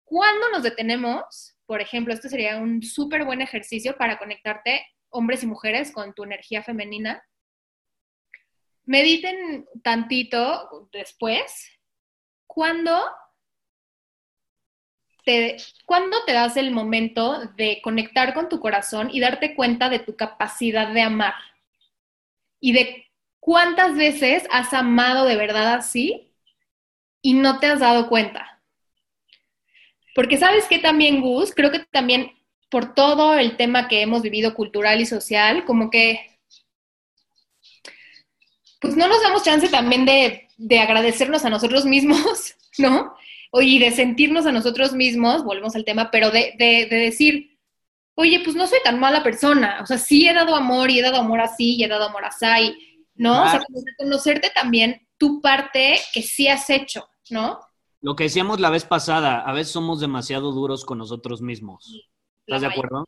cuando 0.05 0.49
nos 0.49 0.63
detenemos, 0.63 1.55
por 1.65 1.81
ejemplo, 1.81 2.13
esto 2.13 2.29
sería 2.29 2.57
un 2.57 2.83
súper 2.83 3.25
buen 3.25 3.41
ejercicio 3.41 3.97
para 3.97 4.19
conectarte 4.19 4.85
hombres 5.09 5.43
y 5.43 5.47
mujeres 5.47 5.91
con 5.91 6.13
tu 6.13 6.23
energía 6.23 6.61
femenina. 6.61 7.23
Mediten 8.83 9.65
tantito 9.83 10.89
después. 10.91 11.71
¿Cuándo 12.45 13.03
te, 15.25 15.57
¿Cuándo 15.85 16.23
te 16.25 16.33
das 16.33 16.55
el 16.55 16.69
momento 16.69 17.47
de 17.55 17.81
conectar 17.81 18.35
con 18.35 18.47
tu 18.47 18.59
corazón 18.59 19.09
y 19.11 19.19
darte 19.19 19.55
cuenta 19.55 19.89
de 19.89 19.99
tu 19.99 20.15
capacidad 20.15 20.93
de 20.93 21.01
amar? 21.01 21.33
Y 22.59 22.73
de 22.73 23.07
cuántas 23.45 23.95
veces 23.95 24.47
has 24.49 24.73
amado 24.73 25.23
de 25.25 25.35
verdad 25.35 25.75
así 25.75 26.33
y 27.21 27.35
no 27.35 27.59
te 27.59 27.67
has 27.67 27.79
dado 27.79 28.09
cuenta. 28.09 28.59
Porque 30.15 30.37
sabes 30.37 30.65
que 30.65 30.79
también, 30.79 31.21
Gus, 31.21 31.53
creo 31.53 31.71
que 31.71 31.85
también 31.91 32.31
por 32.71 32.95
todo 32.95 33.37
el 33.37 33.55
tema 33.55 33.87
que 33.87 34.01
hemos 34.01 34.23
vivido 34.23 34.55
cultural 34.55 34.99
y 34.99 35.05
social, 35.05 35.63
como 35.63 35.91
que 35.91 36.39
pues 38.81 38.97
no 38.97 39.07
nos 39.07 39.21
damos 39.21 39.43
chance 39.43 39.69
también 39.69 40.05
de, 40.05 40.47
de 40.57 40.79
agradecernos 40.79 41.45
a 41.45 41.51
nosotros 41.51 41.85
mismos, 41.85 42.55
¿no? 42.79 43.15
y 43.53 43.77
de 43.77 43.91
sentirnos 43.91 44.47
a 44.47 44.51
nosotros 44.51 44.93
mismos, 44.93 45.43
volvemos 45.43 45.75
al 45.75 45.85
tema, 45.85 46.09
pero 46.09 46.31
de, 46.31 46.55
de, 46.57 46.87
de, 46.89 46.95
decir, 46.97 47.59
oye, 48.15 48.41
pues 48.43 48.55
no 48.55 48.65
soy 48.65 48.79
tan 48.83 48.99
mala 48.99 49.21
persona, 49.23 49.79
o 49.81 49.85
sea, 49.85 49.99
sí 49.99 50.27
he 50.27 50.33
dado 50.33 50.55
amor 50.55 50.89
y 50.89 50.99
he 50.99 51.01
dado 51.03 51.17
amor 51.17 51.39
así 51.39 51.75
y 51.75 51.83
he 51.83 51.87
dado 51.87 52.09
amor 52.09 52.25
así, 52.25 52.94
¿no? 53.15 53.33
Claro. 53.33 53.47
O 53.47 53.79
sea, 53.79 53.83
conocerte 53.97 54.51
también 54.53 55.07
tu 55.17 55.41
parte 55.41 55.97
que 56.13 56.21
sí 56.21 56.47
has 56.47 56.69
hecho, 56.69 57.07
¿no? 57.29 57.59
Lo 58.01 58.15
que 58.15 58.25
decíamos 58.25 58.59
la 58.59 58.69
vez 58.69 58.85
pasada, 58.85 59.39
a 59.39 59.53
veces 59.53 59.73
somos 59.73 59.99
demasiado 59.99 60.51
duros 60.51 60.85
con 60.85 60.99
nosotros 60.99 61.41
mismos. 61.41 62.07
¿Estás 62.45 62.61
de 62.61 62.67
acuerdo? 62.67 63.05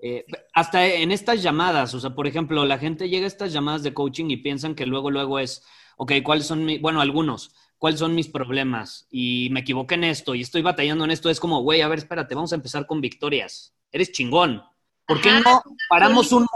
Eh, 0.00 0.24
hasta 0.54 0.86
en 0.86 1.10
estas 1.10 1.42
llamadas, 1.42 1.92
o 1.92 2.00
sea, 2.00 2.14
por 2.14 2.26
ejemplo, 2.26 2.64
la 2.64 2.78
gente 2.78 3.08
llega 3.08 3.24
a 3.24 3.28
estas 3.28 3.52
llamadas 3.52 3.82
de 3.82 3.92
coaching 3.92 4.30
y 4.30 4.36
piensan 4.36 4.74
que 4.74 4.86
luego, 4.86 5.10
luego 5.10 5.38
es, 5.40 5.66
ok, 5.96 6.12
¿cuáles 6.22 6.46
son 6.46 6.64
mis, 6.64 6.80
bueno, 6.80 7.00
algunos, 7.00 7.52
cuáles 7.78 7.98
son 7.98 8.14
mis 8.14 8.28
problemas? 8.28 9.08
Y 9.10 9.48
me 9.50 9.60
equivoqué 9.60 9.96
en 9.96 10.04
esto 10.04 10.34
y 10.34 10.40
estoy 10.40 10.62
batallando 10.62 11.04
en 11.04 11.10
esto. 11.10 11.30
Es 11.30 11.40
como, 11.40 11.62
güey, 11.62 11.82
a 11.82 11.88
ver, 11.88 11.98
espérate, 11.98 12.34
vamos 12.34 12.52
a 12.52 12.56
empezar 12.56 12.86
con 12.86 13.00
victorias. 13.00 13.74
Eres 13.90 14.12
chingón. 14.12 14.62
¿Por 15.04 15.20
qué 15.20 15.32
no 15.32 15.62
paramos 15.88 16.32
un, 16.32 16.46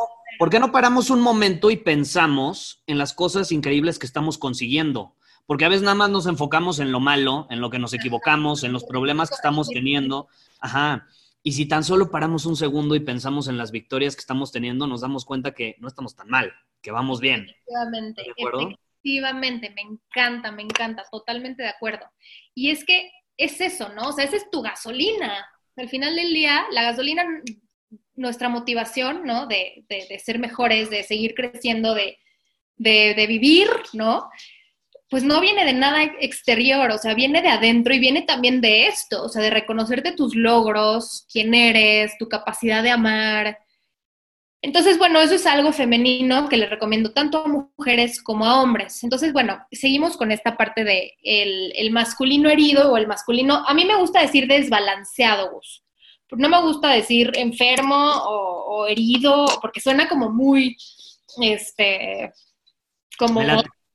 ¿por 0.42 0.50
qué 0.50 0.58
no 0.58 0.72
paramos 0.72 1.08
un 1.10 1.20
momento 1.20 1.70
y 1.70 1.76
pensamos 1.76 2.82
en 2.88 2.98
las 2.98 3.12
cosas 3.12 3.52
increíbles 3.52 4.00
que 4.00 4.06
estamos 4.06 4.38
consiguiendo? 4.38 5.14
Porque 5.46 5.64
a 5.64 5.68
veces 5.68 5.84
nada 5.84 5.94
más 5.94 6.10
nos 6.10 6.26
enfocamos 6.26 6.80
en 6.80 6.90
lo 6.90 6.98
malo, 6.98 7.46
en 7.48 7.60
lo 7.60 7.70
que 7.70 7.78
nos 7.78 7.94
equivocamos, 7.94 8.64
en 8.64 8.72
los 8.72 8.82
problemas 8.82 9.28
que 9.28 9.36
estamos 9.36 9.68
teniendo. 9.68 10.26
Ajá. 10.58 11.06
Y 11.44 11.52
si 11.52 11.66
tan 11.66 11.84
solo 11.84 12.10
paramos 12.10 12.44
un 12.44 12.56
segundo 12.56 12.96
y 12.96 12.98
pensamos 12.98 13.46
en 13.46 13.56
las 13.56 13.70
victorias 13.70 14.16
que 14.16 14.20
estamos 14.22 14.50
teniendo, 14.50 14.88
nos 14.88 15.02
damos 15.02 15.24
cuenta 15.24 15.54
que 15.54 15.76
no 15.78 15.86
estamos 15.86 16.16
tan 16.16 16.28
mal, 16.28 16.52
que 16.82 16.90
vamos 16.90 17.20
bien. 17.20 17.42
Efectivamente, 17.48 18.22
efectivamente, 18.36 19.70
me 19.70 19.82
encanta, 19.82 20.50
me 20.50 20.62
encanta, 20.62 21.04
totalmente 21.08 21.62
de 21.62 21.68
acuerdo. 21.68 22.06
Y 22.52 22.70
es 22.70 22.84
que 22.84 23.12
es 23.36 23.60
eso, 23.60 23.90
¿no? 23.90 24.08
O 24.08 24.12
sea, 24.12 24.24
esa 24.24 24.38
es 24.38 24.50
tu 24.50 24.60
gasolina. 24.60 25.46
Al 25.76 25.88
final 25.88 26.16
del 26.16 26.34
día, 26.34 26.64
la 26.72 26.82
gasolina, 26.82 27.22
nuestra 28.14 28.48
motivación, 28.48 29.24
¿no? 29.24 29.46
De, 29.46 29.84
de, 29.88 30.06
de 30.08 30.18
ser 30.18 30.38
mejores, 30.38 30.90
de 30.90 31.02
seguir 31.02 31.34
creciendo, 31.34 31.94
de, 31.94 32.18
de 32.76 33.26
vivir, 33.26 33.68
¿no? 33.92 34.28
pues 35.12 35.24
no 35.24 35.42
viene 35.42 35.66
de 35.66 35.74
nada 35.74 36.04
exterior, 36.20 36.90
o 36.90 36.96
sea, 36.96 37.12
viene 37.12 37.42
de 37.42 37.50
adentro 37.50 37.92
y 37.92 37.98
viene 37.98 38.22
también 38.22 38.62
de 38.62 38.86
esto, 38.86 39.22
o 39.22 39.28
sea, 39.28 39.42
de 39.42 39.50
reconocerte 39.50 40.12
tus 40.12 40.34
logros, 40.34 41.26
quién 41.30 41.52
eres, 41.52 42.16
tu 42.16 42.30
capacidad 42.30 42.82
de 42.82 42.92
amar. 42.92 43.58
Entonces, 44.62 44.96
bueno, 44.96 45.20
eso 45.20 45.34
es 45.34 45.44
algo 45.44 45.70
femenino 45.70 46.48
que 46.48 46.56
le 46.56 46.64
recomiendo 46.64 47.12
tanto 47.12 47.44
a 47.44 47.46
mujeres 47.76 48.22
como 48.22 48.46
a 48.46 48.62
hombres. 48.62 49.04
Entonces, 49.04 49.34
bueno, 49.34 49.62
seguimos 49.70 50.16
con 50.16 50.32
esta 50.32 50.56
parte 50.56 50.82
de 50.82 51.12
el, 51.22 51.74
el 51.76 51.90
masculino 51.90 52.48
herido 52.48 52.90
o 52.90 52.96
el 52.96 53.06
masculino, 53.06 53.66
a 53.68 53.74
mí 53.74 53.84
me 53.84 53.96
gusta 53.96 54.22
decir 54.22 54.46
desbalanceado, 54.46 55.50
Gus. 55.50 55.81
No 56.32 56.48
me 56.48 56.60
gusta 56.62 56.90
decir 56.90 57.30
enfermo 57.34 57.96
o, 57.96 58.64
o 58.64 58.86
herido, 58.86 59.46
porque 59.60 59.80
suena 59.80 60.08
como 60.08 60.30
muy, 60.30 60.76
este, 61.40 62.32
como 63.18 63.40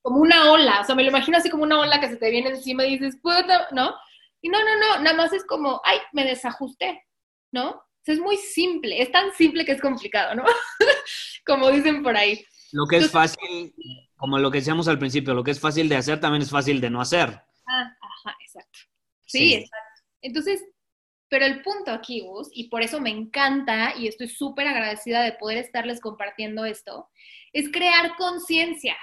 como 0.08 0.22
una 0.22 0.54
ola, 0.54 0.80
o 0.80 0.86
sea, 0.86 0.96
me 0.96 1.04
lo 1.04 1.10
imagino 1.10 1.38
así 1.38 1.50
como 1.50 1.64
una 1.64 1.82
ola 1.82 2.00
que 2.00 2.08
se 2.08 2.16
te 2.16 2.32
viene 2.32 2.52
encima 2.52 2.86
y 2.86 2.98
dices, 2.98 3.18
puta, 3.22 3.68
¿no? 3.74 3.94
Y 4.42 4.48
no, 4.48 4.58
no, 4.58 4.80
no, 4.80 5.04
nada 5.04 5.18
más 5.18 5.34
es 5.34 5.44
como, 5.44 5.82
ay, 5.84 5.98
me 6.14 6.24
desajusté, 6.24 7.04
¿no? 7.52 7.72
O 7.72 7.84
sea, 8.04 8.16
es 8.16 8.22
muy 8.22 8.38
simple, 8.38 9.02
es 9.02 9.12
tan 9.12 9.34
simple 9.34 9.66
que 9.66 9.74
es 9.74 9.82
complicado, 9.82 10.34
¿no? 10.34 10.46
como 11.46 11.70
dicen 11.72 12.04
por 12.04 12.16
ahí. 12.16 12.42
Lo 12.72 12.88
que 12.88 12.98
es 12.98 13.12
fácil, 13.12 13.76
como 14.16 14.40
lo 14.40 14.50
que 14.50 14.60
decíamos 14.60 14.88
al 14.88 14.98
principio, 14.98 15.34
lo 15.34 15.44
que 15.44 15.52
es 15.52 15.60
fácil 15.60 15.90
de 15.90 15.98
hacer 15.98 16.22
también 16.22 16.42
es 16.42 16.52
fácil 16.52 16.80
de 16.80 16.90
no 16.90 17.02
hacer. 17.02 17.42
Ah, 17.68 17.94
ajá, 18.00 18.38
exacto. 18.46 18.80
Sí, 19.26 19.40
sí. 19.40 19.54
exacto. 19.56 20.04
Entonces, 20.22 20.64
pero 21.30 21.46
el 21.46 21.62
punto 21.62 21.92
aquí, 21.92 22.22
Gus, 22.22 22.50
y 22.54 22.70
por 22.70 22.82
eso 22.82 23.02
me 23.02 23.10
encanta 23.10 23.94
y 23.98 24.08
estoy 24.08 24.30
súper 24.30 24.68
agradecida 24.68 25.22
de 25.22 25.34
poder 25.34 25.58
estarles 25.58 26.00
compartiendo 26.00 26.66
esto, 26.66 27.10
es 27.54 27.72
crear 27.72 28.16
conciencia 28.18 28.96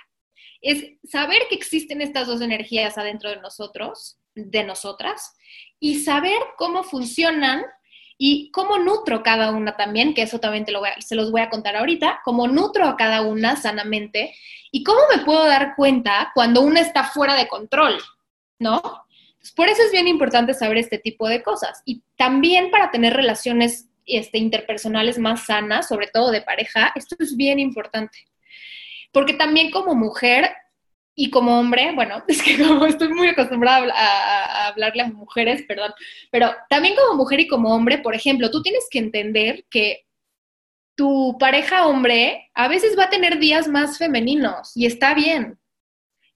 es 0.64 0.94
saber 1.08 1.42
que 1.50 1.54
existen 1.54 2.00
estas 2.00 2.26
dos 2.26 2.40
energías 2.40 2.96
adentro 2.96 3.28
de 3.28 3.36
nosotros, 3.36 4.18
de 4.34 4.64
nosotras, 4.64 5.36
y 5.78 6.00
saber 6.00 6.38
cómo 6.56 6.82
funcionan 6.82 7.62
y 8.16 8.50
cómo 8.50 8.78
nutro 8.78 9.22
cada 9.22 9.50
una 9.50 9.76
también, 9.76 10.14
que 10.14 10.22
eso 10.22 10.40
también 10.40 10.64
se 11.00 11.14
los 11.14 11.30
voy 11.30 11.42
a 11.42 11.50
contar 11.50 11.76
ahorita, 11.76 12.20
cómo 12.24 12.48
nutro 12.48 12.86
a 12.86 12.96
cada 12.96 13.20
una 13.20 13.56
sanamente 13.56 14.34
y 14.72 14.82
cómo 14.84 15.00
me 15.14 15.22
puedo 15.22 15.44
dar 15.44 15.74
cuenta 15.76 16.32
cuando 16.34 16.62
una 16.62 16.80
está 16.80 17.04
fuera 17.04 17.34
de 17.34 17.46
control, 17.46 18.00
¿no? 18.58 19.03
Por 19.52 19.68
eso 19.68 19.82
es 19.82 19.92
bien 19.92 20.08
importante 20.08 20.54
saber 20.54 20.78
este 20.78 20.98
tipo 20.98 21.28
de 21.28 21.42
cosas 21.42 21.82
y 21.84 22.02
también 22.16 22.70
para 22.70 22.90
tener 22.90 23.14
relaciones 23.14 23.88
este, 24.06 24.38
interpersonales 24.38 25.18
más 25.18 25.46
sanas, 25.46 25.88
sobre 25.88 26.08
todo 26.08 26.30
de 26.30 26.42
pareja, 26.42 26.92
esto 26.94 27.16
es 27.18 27.36
bien 27.36 27.58
importante. 27.58 28.18
Porque 29.12 29.34
también 29.34 29.70
como 29.70 29.94
mujer 29.94 30.50
y 31.14 31.30
como 31.30 31.58
hombre, 31.58 31.92
bueno, 31.94 32.22
es 32.28 32.42
que 32.42 32.58
como 32.58 32.86
estoy 32.86 33.08
muy 33.08 33.28
acostumbrada 33.28 33.92
a, 33.94 34.44
a, 34.44 34.68
hablarle 34.68 35.02
a 35.02 35.08
mujeres, 35.08 35.62
perdón, 35.66 35.92
pero 36.30 36.54
también 36.68 36.94
como 36.96 37.14
mujer 37.14 37.40
y 37.40 37.48
como 37.48 37.74
hombre, 37.74 37.98
por 37.98 38.14
ejemplo, 38.14 38.50
tú 38.50 38.62
tienes 38.62 38.86
que 38.90 38.98
entender 38.98 39.64
que 39.70 40.04
tu 40.96 41.36
pareja 41.38 41.86
hombre 41.86 42.50
a 42.54 42.68
veces 42.68 42.96
va 42.98 43.04
a 43.04 43.10
tener 43.10 43.38
días 43.38 43.68
más 43.68 43.98
femeninos 43.98 44.72
y 44.76 44.86
está 44.86 45.14
bien, 45.14 45.58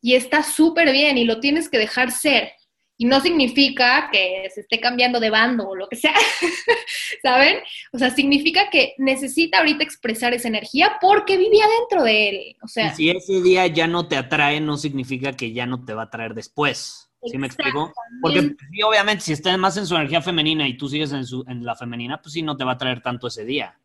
y 0.00 0.15
está 0.15 0.43
súper 0.43 0.93
bien 0.93 1.19
y 1.19 1.25
lo 1.25 1.41
tienes 1.41 1.69
que 1.69 1.79
dejar 1.79 2.11
ser. 2.11 2.53
Y 3.00 3.05
no 3.05 3.21
significa 3.21 4.11
que 4.11 4.50
se 4.52 4.62
esté 4.62 4.81
cambiando 4.81 5.21
de 5.21 5.31
bando 5.31 5.69
o 5.69 5.76
lo 5.76 5.88
que 5.88 5.95
sea, 5.95 6.14
¿saben? 7.23 7.59
O 7.93 7.99
sea, 7.99 8.11
significa 8.11 8.71
que 8.71 8.95
necesita 8.99 9.59
ahorita 9.59 9.85
expresar 9.85 10.35
esa 10.35 10.49
energía 10.49 10.99
porque 11.00 11.37
vivía 11.37 11.64
dentro 11.78 12.05
de 12.05 12.28
él. 12.28 12.57
O 12.61 12.67
sea, 12.67 12.88
y 12.88 12.97
si 12.97 13.11
ese 13.11 13.40
día 13.40 13.69
ya 13.69 13.87
no 13.87 14.09
te 14.09 14.17
atrae, 14.17 14.61
no 14.61 14.76
significa 14.76 15.33
que 15.33 15.52
ya 15.52 15.64
no 15.64 15.85
te 15.85 15.95
va 15.95 16.02
a 16.02 16.05
atraer 16.07 16.35
después. 16.35 17.09
¿Sí 17.25 17.38
me 17.38 17.47
explico? 17.47 17.93
Porque 18.21 18.40
sí, 18.40 18.83
obviamente 18.83 19.23
si 19.23 19.33
está 19.33 19.57
más 19.57 19.76
en 19.76 19.87
su 19.87 19.95
energía 19.95 20.21
femenina 20.21 20.67
y 20.67 20.76
tú 20.76 20.88
sigues 20.88 21.12
en, 21.12 21.25
su, 21.25 21.45
en 21.47 21.64
la 21.64 21.76
femenina, 21.76 22.21
pues 22.21 22.33
sí, 22.33 22.43
no 22.43 22.57
te 22.57 22.64
va 22.64 22.73
a 22.73 22.75
atraer 22.75 23.00
tanto 23.00 23.28
ese 23.28 23.45
día. 23.45 23.78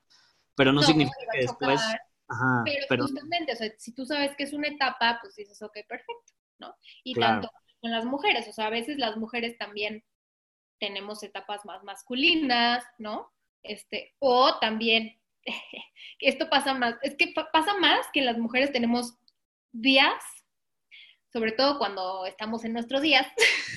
Pero 0.56 0.72
no, 0.72 0.82
no 0.82 0.88
significa 0.88 1.18
que 1.32 1.42
después... 1.42 1.80
Ajá, 2.28 2.64
pero, 2.66 2.86
pero, 2.90 3.04
justamente, 3.04 3.54
o 3.54 3.56
sea, 3.56 3.72
si 3.78 3.92
tú 3.94 4.06
sabes 4.06 4.36
que 4.36 4.44
es 4.44 4.54
una 4.54 4.68
etapa, 4.68 5.20
pues 5.22 5.36
dices, 5.36 5.62
ok, 5.62 5.74
perfecto, 5.88 6.34
¿no? 6.58 6.74
Y 7.04 7.14
claro. 7.14 7.42
tanto 7.42 7.52
con 7.84 7.92
las 7.92 8.06
mujeres, 8.06 8.48
o 8.48 8.54
sea, 8.54 8.68
a 8.68 8.70
veces 8.70 8.98
las 8.98 9.18
mujeres 9.18 9.58
también 9.58 10.06
tenemos 10.80 11.22
etapas 11.22 11.66
más 11.66 11.84
masculinas, 11.84 12.86
¿no? 12.98 13.30
Este, 13.62 14.16
o 14.20 14.58
también, 14.60 15.20
esto 16.20 16.50
pasa 16.50 16.74
más, 16.74 16.96
es 17.02 17.16
que 17.16 17.34
pasa 17.52 17.78
más 17.80 18.08
que 18.14 18.22
las 18.22 18.38
mujeres 18.38 18.72
tenemos 18.72 19.16
días, 19.74 20.24
sobre 21.34 21.52
todo 21.52 21.78
cuando 21.78 22.26
estamos 22.26 22.64
en 22.64 22.72
nuestros 22.72 23.02
días, 23.02 23.28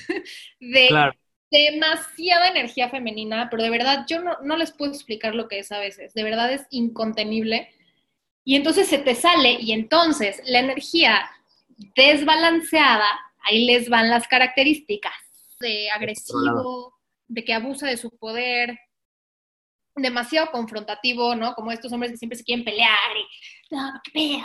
de 0.61 0.87
claro. 0.87 1.13
demasiada 1.51 2.47
energía 2.47 2.87
femenina, 2.87 3.49
pero 3.51 3.61
de 3.61 3.69
verdad 3.69 4.05
yo 4.07 4.21
no, 4.21 4.37
no 4.41 4.55
les 4.55 4.71
puedo 4.71 4.93
explicar 4.93 5.35
lo 5.35 5.49
que 5.49 5.59
es 5.59 5.73
a 5.73 5.79
veces, 5.79 6.13
de 6.13 6.23
verdad 6.23 6.53
es 6.53 6.65
incontenible. 6.69 7.73
Y 8.45 8.55
entonces 8.55 8.87
se 8.87 8.99
te 8.99 9.15
sale 9.15 9.57
y 9.59 9.73
entonces 9.73 10.41
la 10.45 10.59
energía 10.59 11.29
desbalanceada 11.97 13.05
ahí 13.47 13.65
les 13.65 13.89
van 13.89 14.09
las 14.09 14.27
características 14.27 15.13
de 15.59 15.89
agresivo, 15.89 16.93
de 17.27 17.43
que 17.43 17.53
abusa 17.53 17.87
de 17.87 17.97
su 17.97 18.09
poder, 18.17 18.77
demasiado 19.95 20.51
confrontativo, 20.51 21.35
¿no? 21.35 21.53
Como 21.53 21.71
estos 21.71 21.91
hombres 21.91 22.11
que 22.11 22.17
siempre 22.17 22.37
se 22.37 22.43
quieren 22.43 22.63
pelear 22.63 22.89
y, 23.17 23.75
no, 23.75 23.91
qué 24.13 24.43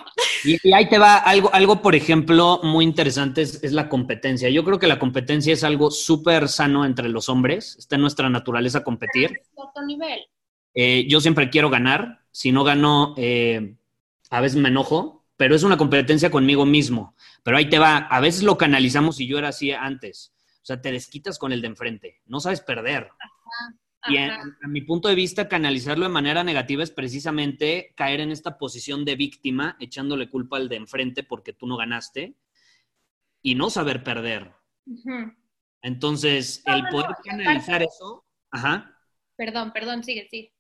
Y, 0.64 0.72
ahí 0.72 0.88
te 0.88 0.98
va 0.98 1.18
algo, 1.18 1.52
algo, 1.52 1.82
por 1.82 1.94
ejemplo, 1.94 2.60
muy 2.62 2.84
interesante 2.84 3.42
es, 3.42 3.72
la 3.72 3.88
competencia. 3.88 4.48
Yo 4.48 4.64
creo 4.64 4.78
que 4.78 4.86
la 4.86 4.98
competencia 4.98 5.52
es 5.52 5.64
algo 5.64 5.90
súper 5.90 6.48
sano 6.48 6.84
entre 6.84 7.08
los 7.08 7.28
hombres. 7.28 7.76
Está 7.78 7.96
en 7.96 8.02
nuestra 8.02 8.28
naturaleza 8.30 8.82
competir. 8.82 9.40
Otro 9.54 9.84
nivel. 9.84 10.20
Eh, 10.74 11.06
yo 11.08 11.20
siempre 11.20 11.50
quiero 11.50 11.70
ganar. 11.70 12.20
Si 12.30 12.50
no 12.50 12.64
gano, 12.64 13.14
eh, 13.18 13.76
a 14.30 14.40
veces 14.40 14.58
me 14.58 14.70
enojo, 14.70 15.21
pero 15.42 15.56
es 15.56 15.64
una 15.64 15.76
competencia 15.76 16.30
conmigo 16.30 16.64
mismo. 16.64 17.16
Pero 17.42 17.56
ahí 17.56 17.68
te 17.68 17.80
va. 17.80 17.96
A 17.96 18.20
veces 18.20 18.44
lo 18.44 18.56
canalizamos 18.56 19.18
y 19.18 19.26
yo 19.26 19.38
era 19.38 19.48
así 19.48 19.72
antes. 19.72 20.32
O 20.62 20.64
sea, 20.64 20.80
te 20.80 20.92
desquitas 20.92 21.36
con 21.36 21.50
el 21.50 21.60
de 21.60 21.66
enfrente. 21.66 22.20
No 22.26 22.38
sabes 22.38 22.60
perder. 22.60 23.08
Ajá. 23.18 23.76
Y 24.06 24.18
a, 24.18 24.40
mi 24.68 24.82
punto 24.82 25.08
de 25.08 25.16
vista, 25.16 25.48
canalizarlo 25.48 26.04
de 26.04 26.12
manera 26.12 26.44
negativa 26.44 26.84
es 26.84 26.92
precisamente 26.92 27.92
caer 27.96 28.20
en 28.20 28.30
esta 28.30 28.56
posición 28.56 29.04
de 29.04 29.16
víctima, 29.16 29.76
echándole 29.80 30.30
culpa 30.30 30.58
al 30.58 30.68
de 30.68 30.76
enfrente 30.76 31.24
porque 31.24 31.52
tú 31.52 31.66
no 31.66 31.76
ganaste 31.76 32.36
y 33.42 33.56
no 33.56 33.68
saber 33.68 34.04
perder. 34.04 34.52
Entonces, 35.82 36.62
el 36.66 36.86
poder 36.86 37.16
canalizar 37.24 37.82
eso. 37.82 38.24
Ajá. 38.52 38.96
Perdón, 39.34 39.72
perdón, 39.72 40.04
sigue, 40.04 40.28
sí. 40.30 40.52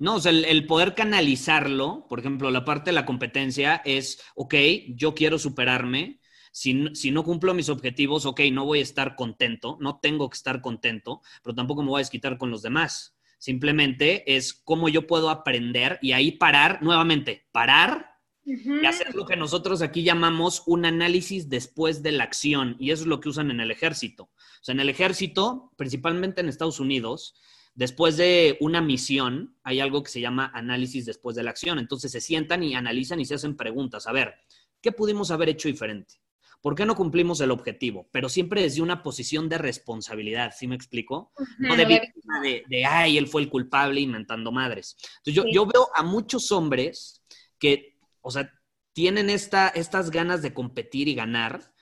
No, 0.00 0.16
o 0.16 0.20
sea, 0.20 0.32
el, 0.32 0.44
el, 0.46 0.66
poder 0.66 0.96
canalizarlo, 0.96 2.06
por 2.08 2.18
ejemplo, 2.18 2.50
la 2.50 2.64
parte 2.64 2.90
de 2.90 2.94
la 2.94 3.06
competencia 3.06 3.80
es, 3.84 4.20
ok, 4.34 4.54
yo 4.96 5.14
quiero 5.14 5.38
superarme, 5.38 6.20
si, 6.52 7.10
no 7.10 7.24
cumplo 7.24 7.54
mis 7.54 7.68
objetivos, 7.68 8.26
ok, 8.26 8.40
no 8.52 8.64
voy 8.64 8.80
a 8.80 8.82
estar 8.82 9.14
contento, 9.14 9.78
no 9.80 9.98
tengo 10.00 10.28
que 10.28 10.36
estar 10.36 10.60
contento, 10.60 11.22
pero 11.42 11.54
tampoco 11.54 11.82
me 11.82 11.90
voy 11.90 11.98
a 11.98 12.04
desquitar 12.04 12.38
con 12.38 12.50
los 12.50 12.62
demás. 12.62 13.16
Simplemente 13.38 14.36
es 14.36 14.52
cómo 14.52 14.88
yo 14.88 15.06
puedo 15.06 15.30
aprender 15.30 15.98
y 16.02 16.12
ahí 16.12 16.32
parar, 16.32 16.82
nuevamente, 16.82 17.46
parar 17.52 18.08
y 18.44 18.84
hacer 18.84 19.14
lo 19.14 19.26
que 19.26 19.36
nosotros 19.36 19.80
aquí 19.80 20.02
llamamos 20.02 20.64
un 20.66 20.84
análisis 20.84 21.48
después 21.48 22.02
de 22.02 22.12
la 22.12 22.24
acción. 22.24 22.76
Y 22.78 22.90
eso 22.90 23.04
es 23.04 23.06
lo 23.06 23.20
que 23.20 23.28
usan 23.28 23.50
en 23.50 23.60
el 23.60 23.70
ejército. 23.70 24.24
O 24.24 24.62
sea, 24.62 24.72
en 24.74 24.80
el 24.80 24.88
ejército, 24.88 25.72
principalmente 25.76 26.40
en 26.40 26.48
Estados 26.48 26.80
Unidos, 26.80 27.34
después 27.80 28.18
de 28.18 28.58
una 28.60 28.82
misión, 28.82 29.56
hay 29.62 29.80
algo 29.80 30.02
que 30.02 30.10
se 30.10 30.20
llama 30.20 30.50
análisis 30.52 31.06
después 31.06 31.34
de 31.34 31.42
la 31.42 31.48
acción. 31.48 31.78
Entonces 31.78 32.12
se 32.12 32.20
sientan 32.20 32.62
y 32.62 32.74
analizan 32.74 33.20
y 33.20 33.24
se 33.24 33.36
hacen 33.36 33.56
preguntas. 33.56 34.06
A 34.06 34.12
ver, 34.12 34.34
¿qué 34.82 34.92
pudimos 34.92 35.30
haber 35.30 35.48
hecho 35.48 35.66
diferente? 35.66 36.16
¿Por 36.60 36.74
qué 36.74 36.84
no 36.84 36.94
cumplimos 36.94 37.40
el 37.40 37.50
objetivo? 37.50 38.06
Pero 38.12 38.28
siempre 38.28 38.60
desde 38.60 38.82
una 38.82 39.02
posición 39.02 39.48
de 39.48 39.56
responsabilidad, 39.56 40.52
¿sí 40.54 40.68
me 40.68 40.74
explico? 40.74 41.32
no 41.58 41.74
de 41.74 41.86
víctima 41.86 42.42
de, 42.42 42.84
ay, 42.84 43.16
él 43.16 43.26
fue 43.26 43.40
el 43.40 43.48
culpable 43.48 44.02
inventando 44.02 44.52
madres. 44.52 44.98
Entonces 45.24 45.34
yo, 45.34 45.44
yo 45.50 45.64
veo 45.64 45.88
a 45.94 46.02
muchos 46.02 46.52
hombres 46.52 47.22
que, 47.58 47.96
o 48.20 48.30
sea, 48.30 48.52
tienen 48.92 49.30
esta, 49.30 49.68
estas 49.68 50.10
ganas 50.10 50.42
de 50.42 50.52
competir 50.52 51.08
y 51.08 51.14
ganar 51.14 51.72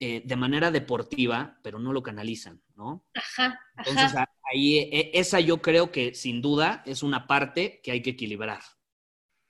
eh, 0.00 0.22
de 0.24 0.36
manera 0.36 0.70
deportiva, 0.70 1.58
pero 1.62 1.78
no 1.78 1.92
lo 1.92 2.02
canalizan, 2.02 2.60
¿no? 2.74 3.06
Ajá. 3.14 3.60
Entonces 3.78 4.14
ahí, 4.52 4.78
e, 4.78 5.10
esa 5.14 5.40
yo 5.40 5.62
creo 5.62 5.92
que 5.92 6.14
sin 6.14 6.42
duda 6.42 6.82
es 6.84 7.02
una 7.02 7.26
parte 7.26 7.80
que 7.82 7.92
hay 7.92 8.02
que 8.02 8.10
equilibrar. 8.10 8.60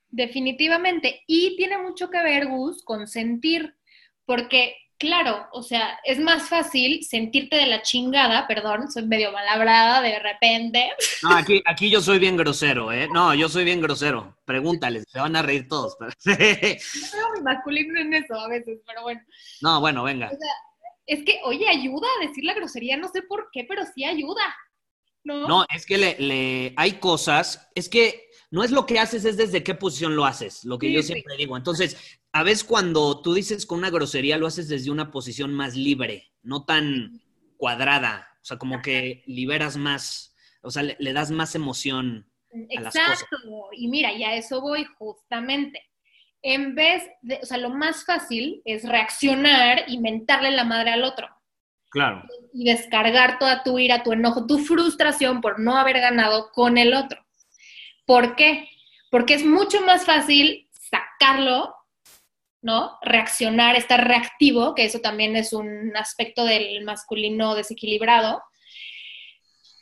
Definitivamente. 0.08 1.22
Y 1.26 1.56
tiene 1.56 1.78
mucho 1.78 2.10
que 2.10 2.22
ver, 2.22 2.46
Gus, 2.46 2.84
con 2.84 3.08
sentir 3.08 3.74
porque, 4.26 4.76
claro, 5.04 5.46
o 5.52 5.62
sea, 5.62 6.00
es 6.02 6.18
más 6.18 6.48
fácil 6.48 7.04
sentirte 7.04 7.56
de 7.56 7.66
la 7.66 7.82
chingada, 7.82 8.46
perdón, 8.46 8.90
soy 8.90 9.06
medio 9.06 9.32
malabrada 9.32 10.00
de 10.00 10.18
repente. 10.18 10.90
No, 11.22 11.36
aquí, 11.36 11.62
aquí 11.66 11.90
yo 11.90 12.00
soy 12.00 12.18
bien 12.18 12.36
grosero, 12.36 12.90
¿eh? 12.90 13.08
No, 13.12 13.34
yo 13.34 13.48
soy 13.48 13.64
bien 13.64 13.82
grosero. 13.82 14.36
Pregúntales, 14.46 15.04
se 15.06 15.20
van 15.20 15.36
a 15.36 15.42
reír 15.42 15.68
todos. 15.68 15.96
Pero... 15.98 16.10
no 16.24 16.36
veo 16.36 17.32
mi 17.36 17.42
masculino 17.42 18.00
en 18.00 18.14
eso 18.14 18.34
a 18.34 18.48
veces, 18.48 18.80
pero 18.86 19.02
bueno. 19.02 19.20
No, 19.60 19.80
bueno, 19.80 20.02
venga. 20.04 20.26
O 20.26 20.30
sea, 20.30 20.52
es 21.06 21.22
que, 21.24 21.40
oye, 21.44 21.68
ayuda 21.68 22.06
a 22.18 22.26
decir 22.26 22.44
la 22.44 22.54
grosería, 22.54 22.96
no 22.96 23.08
sé 23.08 23.22
por 23.22 23.48
qué, 23.52 23.64
pero 23.68 23.82
sí 23.94 24.04
ayuda. 24.04 24.42
No, 25.22 25.46
no 25.46 25.66
es 25.74 25.86
que 25.86 25.98
le, 25.98 26.16
le, 26.18 26.74
hay 26.76 26.94
cosas, 26.94 27.70
es 27.74 27.88
que 27.88 28.28
no 28.50 28.62
es 28.62 28.70
lo 28.70 28.86
que 28.86 28.98
haces, 28.98 29.24
es 29.24 29.36
desde 29.36 29.62
qué 29.62 29.74
posición 29.74 30.16
lo 30.16 30.24
haces, 30.24 30.64
lo 30.64 30.78
que 30.78 30.92
yo 30.92 31.02
siempre 31.02 31.36
digo. 31.36 31.56
Entonces, 31.56 32.18
a 32.34 32.42
veces 32.42 32.64
cuando 32.64 33.22
tú 33.22 33.32
dices 33.32 33.64
con 33.64 33.78
una 33.78 33.90
grosería 33.90 34.36
lo 34.38 34.48
haces 34.48 34.68
desde 34.68 34.90
una 34.90 35.12
posición 35.12 35.54
más 35.54 35.76
libre, 35.76 36.32
no 36.42 36.64
tan 36.64 37.20
cuadrada, 37.56 38.28
o 38.42 38.44
sea, 38.44 38.58
como 38.58 38.82
que 38.82 39.22
liberas 39.26 39.76
más, 39.76 40.34
o 40.60 40.70
sea, 40.72 40.82
le, 40.82 41.12
das 41.12 41.30
más 41.30 41.54
emoción 41.54 42.28
a 42.76 42.80
las 42.80 42.92
cosas. 42.92 43.22
Exacto, 43.22 43.36
y 43.70 43.86
mira, 43.86 44.12
y 44.12 44.24
a 44.24 44.34
eso 44.34 44.60
voy 44.60 44.84
justamente. 44.98 45.80
En 46.42 46.74
vez 46.74 47.04
de, 47.22 47.38
o 47.40 47.46
sea, 47.46 47.56
lo 47.56 47.70
más 47.70 48.04
fácil 48.04 48.62
es 48.64 48.82
reaccionar 48.82 49.84
y 49.86 50.00
mentarle 50.00 50.50
la 50.50 50.64
madre 50.64 50.90
al 50.90 51.04
otro. 51.04 51.28
Claro. 51.88 52.24
Y 52.52 52.64
descargar 52.64 53.38
toda 53.38 53.62
tu 53.62 53.78
ira, 53.78 54.02
tu 54.02 54.12
enojo, 54.12 54.44
tu 54.44 54.58
frustración 54.58 55.40
por 55.40 55.60
no 55.60 55.76
haber 55.76 56.00
ganado 56.00 56.50
con 56.50 56.78
el 56.78 56.94
otro. 56.94 57.24
¿Por 58.06 58.34
qué? 58.34 58.68
Porque 59.12 59.34
es 59.34 59.46
mucho 59.46 59.80
más 59.82 60.04
fácil 60.04 60.68
sacarlo 60.72 61.72
¿no? 62.64 62.98
Reaccionar, 63.02 63.76
estar 63.76 64.08
reactivo, 64.08 64.74
que 64.74 64.86
eso 64.86 65.00
también 65.00 65.36
es 65.36 65.52
un 65.52 65.94
aspecto 65.96 66.46
del 66.46 66.82
masculino 66.82 67.54
desequilibrado, 67.54 68.42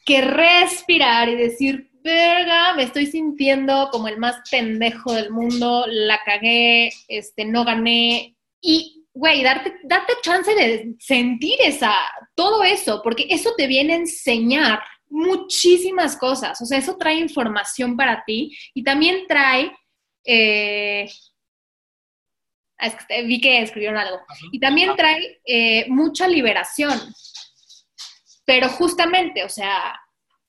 que 0.05 0.21
respirar 0.21 1.29
y 1.29 1.37
decir, 1.37 1.93
verga, 2.03 2.75
me 2.75 2.83
estoy 2.83 3.07
sintiendo 3.07 3.89
como 3.93 4.09
el 4.09 4.19
más 4.19 4.37
pendejo 4.51 5.13
del 5.13 5.31
mundo, 5.31 5.87
la 5.89 6.21
cagué, 6.25 6.93
este, 7.07 7.45
no 7.45 7.65
gané, 7.65 8.37
y, 8.61 9.07
güey, 9.15 9.45
darte, 9.45 9.75
chance 10.25 10.53
de 10.53 10.97
sentir 10.99 11.55
esa, 11.61 11.95
todo 12.35 12.65
eso, 12.65 13.01
porque 13.05 13.29
eso 13.31 13.55
te 13.57 13.69
viene 13.69 13.93
a 13.93 13.99
enseñar 13.99 14.81
muchísimas 15.09 16.17
cosas, 16.17 16.61
o 16.61 16.67
sea, 16.67 16.79
eso 16.79 16.97
trae 16.97 17.15
información 17.15 17.97
para 17.97 18.25
ti 18.27 18.57
y 18.75 18.83
también 18.83 19.29
trae... 19.29 19.71
Eh, 20.25 21.09
vi 23.25 23.41
que 23.41 23.63
escribieron 23.63 23.99
algo. 23.99 24.21
Y 24.51 24.61
también 24.61 24.95
trae 24.97 25.41
eh, 25.47 25.87
mucha 25.89 26.29
liberación. 26.29 26.99
Pero 28.45 28.69
justamente, 28.69 29.45
o 29.45 29.49
sea, 29.49 29.99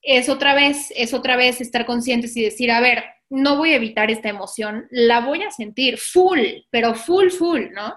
es 0.02 0.30
otra 0.30 0.54
vez, 0.54 0.91
es 0.96 1.13
otra 1.13 1.36
vez 1.36 1.62
estar 1.62 1.86
conscientes 1.86 2.36
y 2.36 2.43
decir, 2.43 2.72
a 2.72 2.82
ver, 2.82 3.04
no 3.30 3.58
voy 3.58 3.72
a 3.72 3.78
evitar 3.78 4.12
esta 4.12 4.30
emoción, 4.30 4.88
la 4.91 5.22
voy 5.22 5.43
a 5.43 5.52
sentir 5.52 5.98
full, 5.98 6.39
pero 6.69 6.93
full, 6.93 7.30
full, 7.30 7.62
¿no? 7.74 7.96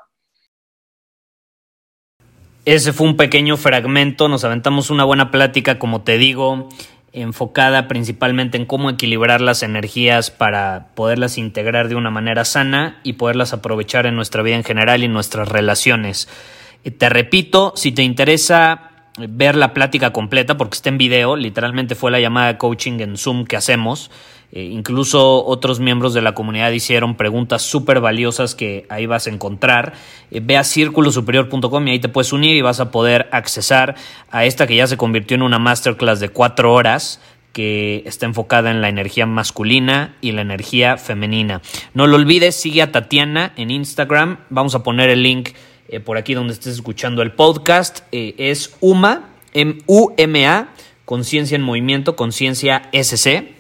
Ese 2.64 2.92
fue 2.92 3.07
un 3.07 3.16
pequeño 3.16 3.57
fragmento, 3.57 4.29
nos 4.29 4.44
aventamos 4.44 4.90
una 4.90 5.05
buena 5.05 5.31
plática, 5.31 5.79
como 5.79 6.03
te 6.03 6.18
digo, 6.18 6.68
enfocada 7.16 7.88
principalmente 7.88 8.59
en 8.59 8.66
cómo 8.66 8.90
equilibrar 8.90 9.40
las 9.40 9.62
energías 9.62 10.31
para 10.31 10.88
poderlas 10.94 11.38
integrar 11.38 11.88
de 11.88 11.94
una 11.94 12.11
manera 12.11 12.44
sana 12.44 13.00
y 13.02 13.14
poderlas 13.14 13.55
aprovechar 13.55 14.05
en 14.05 14.16
nuestra 14.16 14.42
vida 14.42 14.57
en 14.57 14.64
general 14.64 15.02
y 15.02 15.09
nuestras 15.09 15.48
relaciones. 15.48 16.29
Eh, 16.85 16.90
te 16.90 17.09
repito, 17.09 17.72
si 17.74 17.90
te 17.90 18.02
interesa 18.02 18.90
ver 19.16 19.57
la 19.57 19.72
plática 19.72 20.12
completa, 20.12 20.59
porque 20.59 20.74
está 20.74 20.90
en 20.90 20.98
video, 20.98 21.37
literalmente 21.37 21.94
fue 21.94 22.11
la 22.11 22.20
llamada 22.20 22.48
de 22.48 22.59
coaching 22.59 23.00
en 23.00 23.16
Zoom 23.16 23.46
que 23.46 23.57
hacemos, 23.57 24.11
eh, 24.52 24.62
incluso 24.62 25.44
otros 25.44 25.80
miembros 25.80 26.14
de 26.14 26.22
la 26.22 26.35
comunidad 26.35 26.70
hicieron 26.70 27.16
preguntas 27.16 27.62
súper 27.62 28.00
valiosas 28.00 28.54
que 28.54 28.87
ahí 28.88 29.06
vas 29.06 29.26
a 29.26 29.30
encontrar. 29.30 29.94
Eh, 30.30 30.40
ve 30.42 30.56
a 30.56 30.64
círculosuperior.com 30.64 31.88
y 31.88 31.90
ahí 31.90 31.98
te 31.98 32.09
puedes 32.09 32.32
unir 32.32 32.56
y 32.56 32.62
vas 32.62 32.80
a 32.80 32.90
poder 32.90 33.28
accesar 33.32 33.96
a 34.30 34.44
esta 34.44 34.66
que 34.66 34.76
ya 34.76 34.87
se 34.87 34.96
convirtió 34.96 35.35
en 35.35 35.42
una 35.42 35.59
masterclass 35.59 36.20
de 36.20 36.28
cuatro 36.28 36.72
horas 36.72 37.20
que 37.52 38.02
está 38.06 38.26
enfocada 38.26 38.70
en 38.70 38.82
la 38.82 38.88
energía 38.88 39.26
masculina 39.26 40.14
y 40.20 40.32
la 40.32 40.42
energía 40.42 40.96
femenina. 40.96 41.62
No 41.94 42.06
lo 42.06 42.16
olvides, 42.16 42.54
sigue 42.54 42.82
a 42.82 42.92
Tatiana 42.92 43.52
en 43.56 43.70
Instagram. 43.70 44.38
Vamos 44.50 44.74
a 44.74 44.82
poner 44.82 45.11
el 45.11 45.22
link 45.22 45.50
eh, 45.88 46.00
por 46.00 46.18
aquí 46.18 46.35
donde 46.35 46.52
estés 46.52 46.74
escuchando 46.74 47.22
el 47.22 47.32
podcast. 47.32 48.00
es 48.12 48.76
UMA, 48.80 49.30
M-U-M-A, 49.54 50.68
Conciencia 51.04 51.56
en 51.56 51.62
Movimiento, 51.62 52.14
Conciencia 52.14 52.88
SC. 52.92 53.55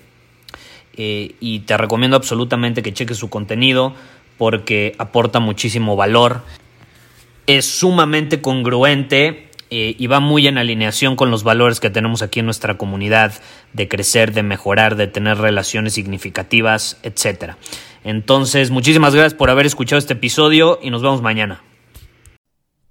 Eh, 0.96 1.34
y 1.40 1.60
te 1.60 1.76
recomiendo 1.76 2.16
absolutamente 2.16 2.82
que 2.82 2.92
cheques 2.92 3.18
su 3.18 3.28
contenido 3.28 3.94
porque 4.38 4.94
aporta 4.98 5.40
muchísimo 5.40 5.96
valor. 5.96 6.42
Es 7.46 7.66
sumamente 7.66 8.40
congruente 8.40 9.50
eh, 9.70 9.96
y 9.98 10.06
va 10.06 10.20
muy 10.20 10.46
en 10.46 10.58
alineación 10.58 11.16
con 11.16 11.30
los 11.30 11.42
valores 11.42 11.80
que 11.80 11.90
tenemos 11.90 12.22
aquí 12.22 12.40
en 12.40 12.46
nuestra 12.46 12.76
comunidad 12.76 13.34
de 13.72 13.88
crecer, 13.88 14.32
de 14.32 14.42
mejorar, 14.42 14.96
de 14.96 15.06
tener 15.06 15.38
relaciones 15.38 15.94
significativas, 15.94 16.98
etc. 17.02 17.54
Entonces, 18.04 18.70
muchísimas 18.70 19.14
gracias 19.14 19.34
por 19.34 19.50
haber 19.50 19.66
escuchado 19.66 19.98
este 19.98 20.14
episodio 20.14 20.78
y 20.82 20.90
nos 20.90 21.02
vemos 21.02 21.22
mañana. 21.22 21.62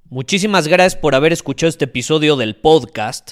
Muchísimas 0.10 0.68
gracias 0.68 0.96
por 0.96 1.16
haber 1.16 1.34
escuchado 1.34 1.70
este 1.70 1.86
episodio 1.86 2.36
del 2.36 2.56
podcast. 2.56 3.32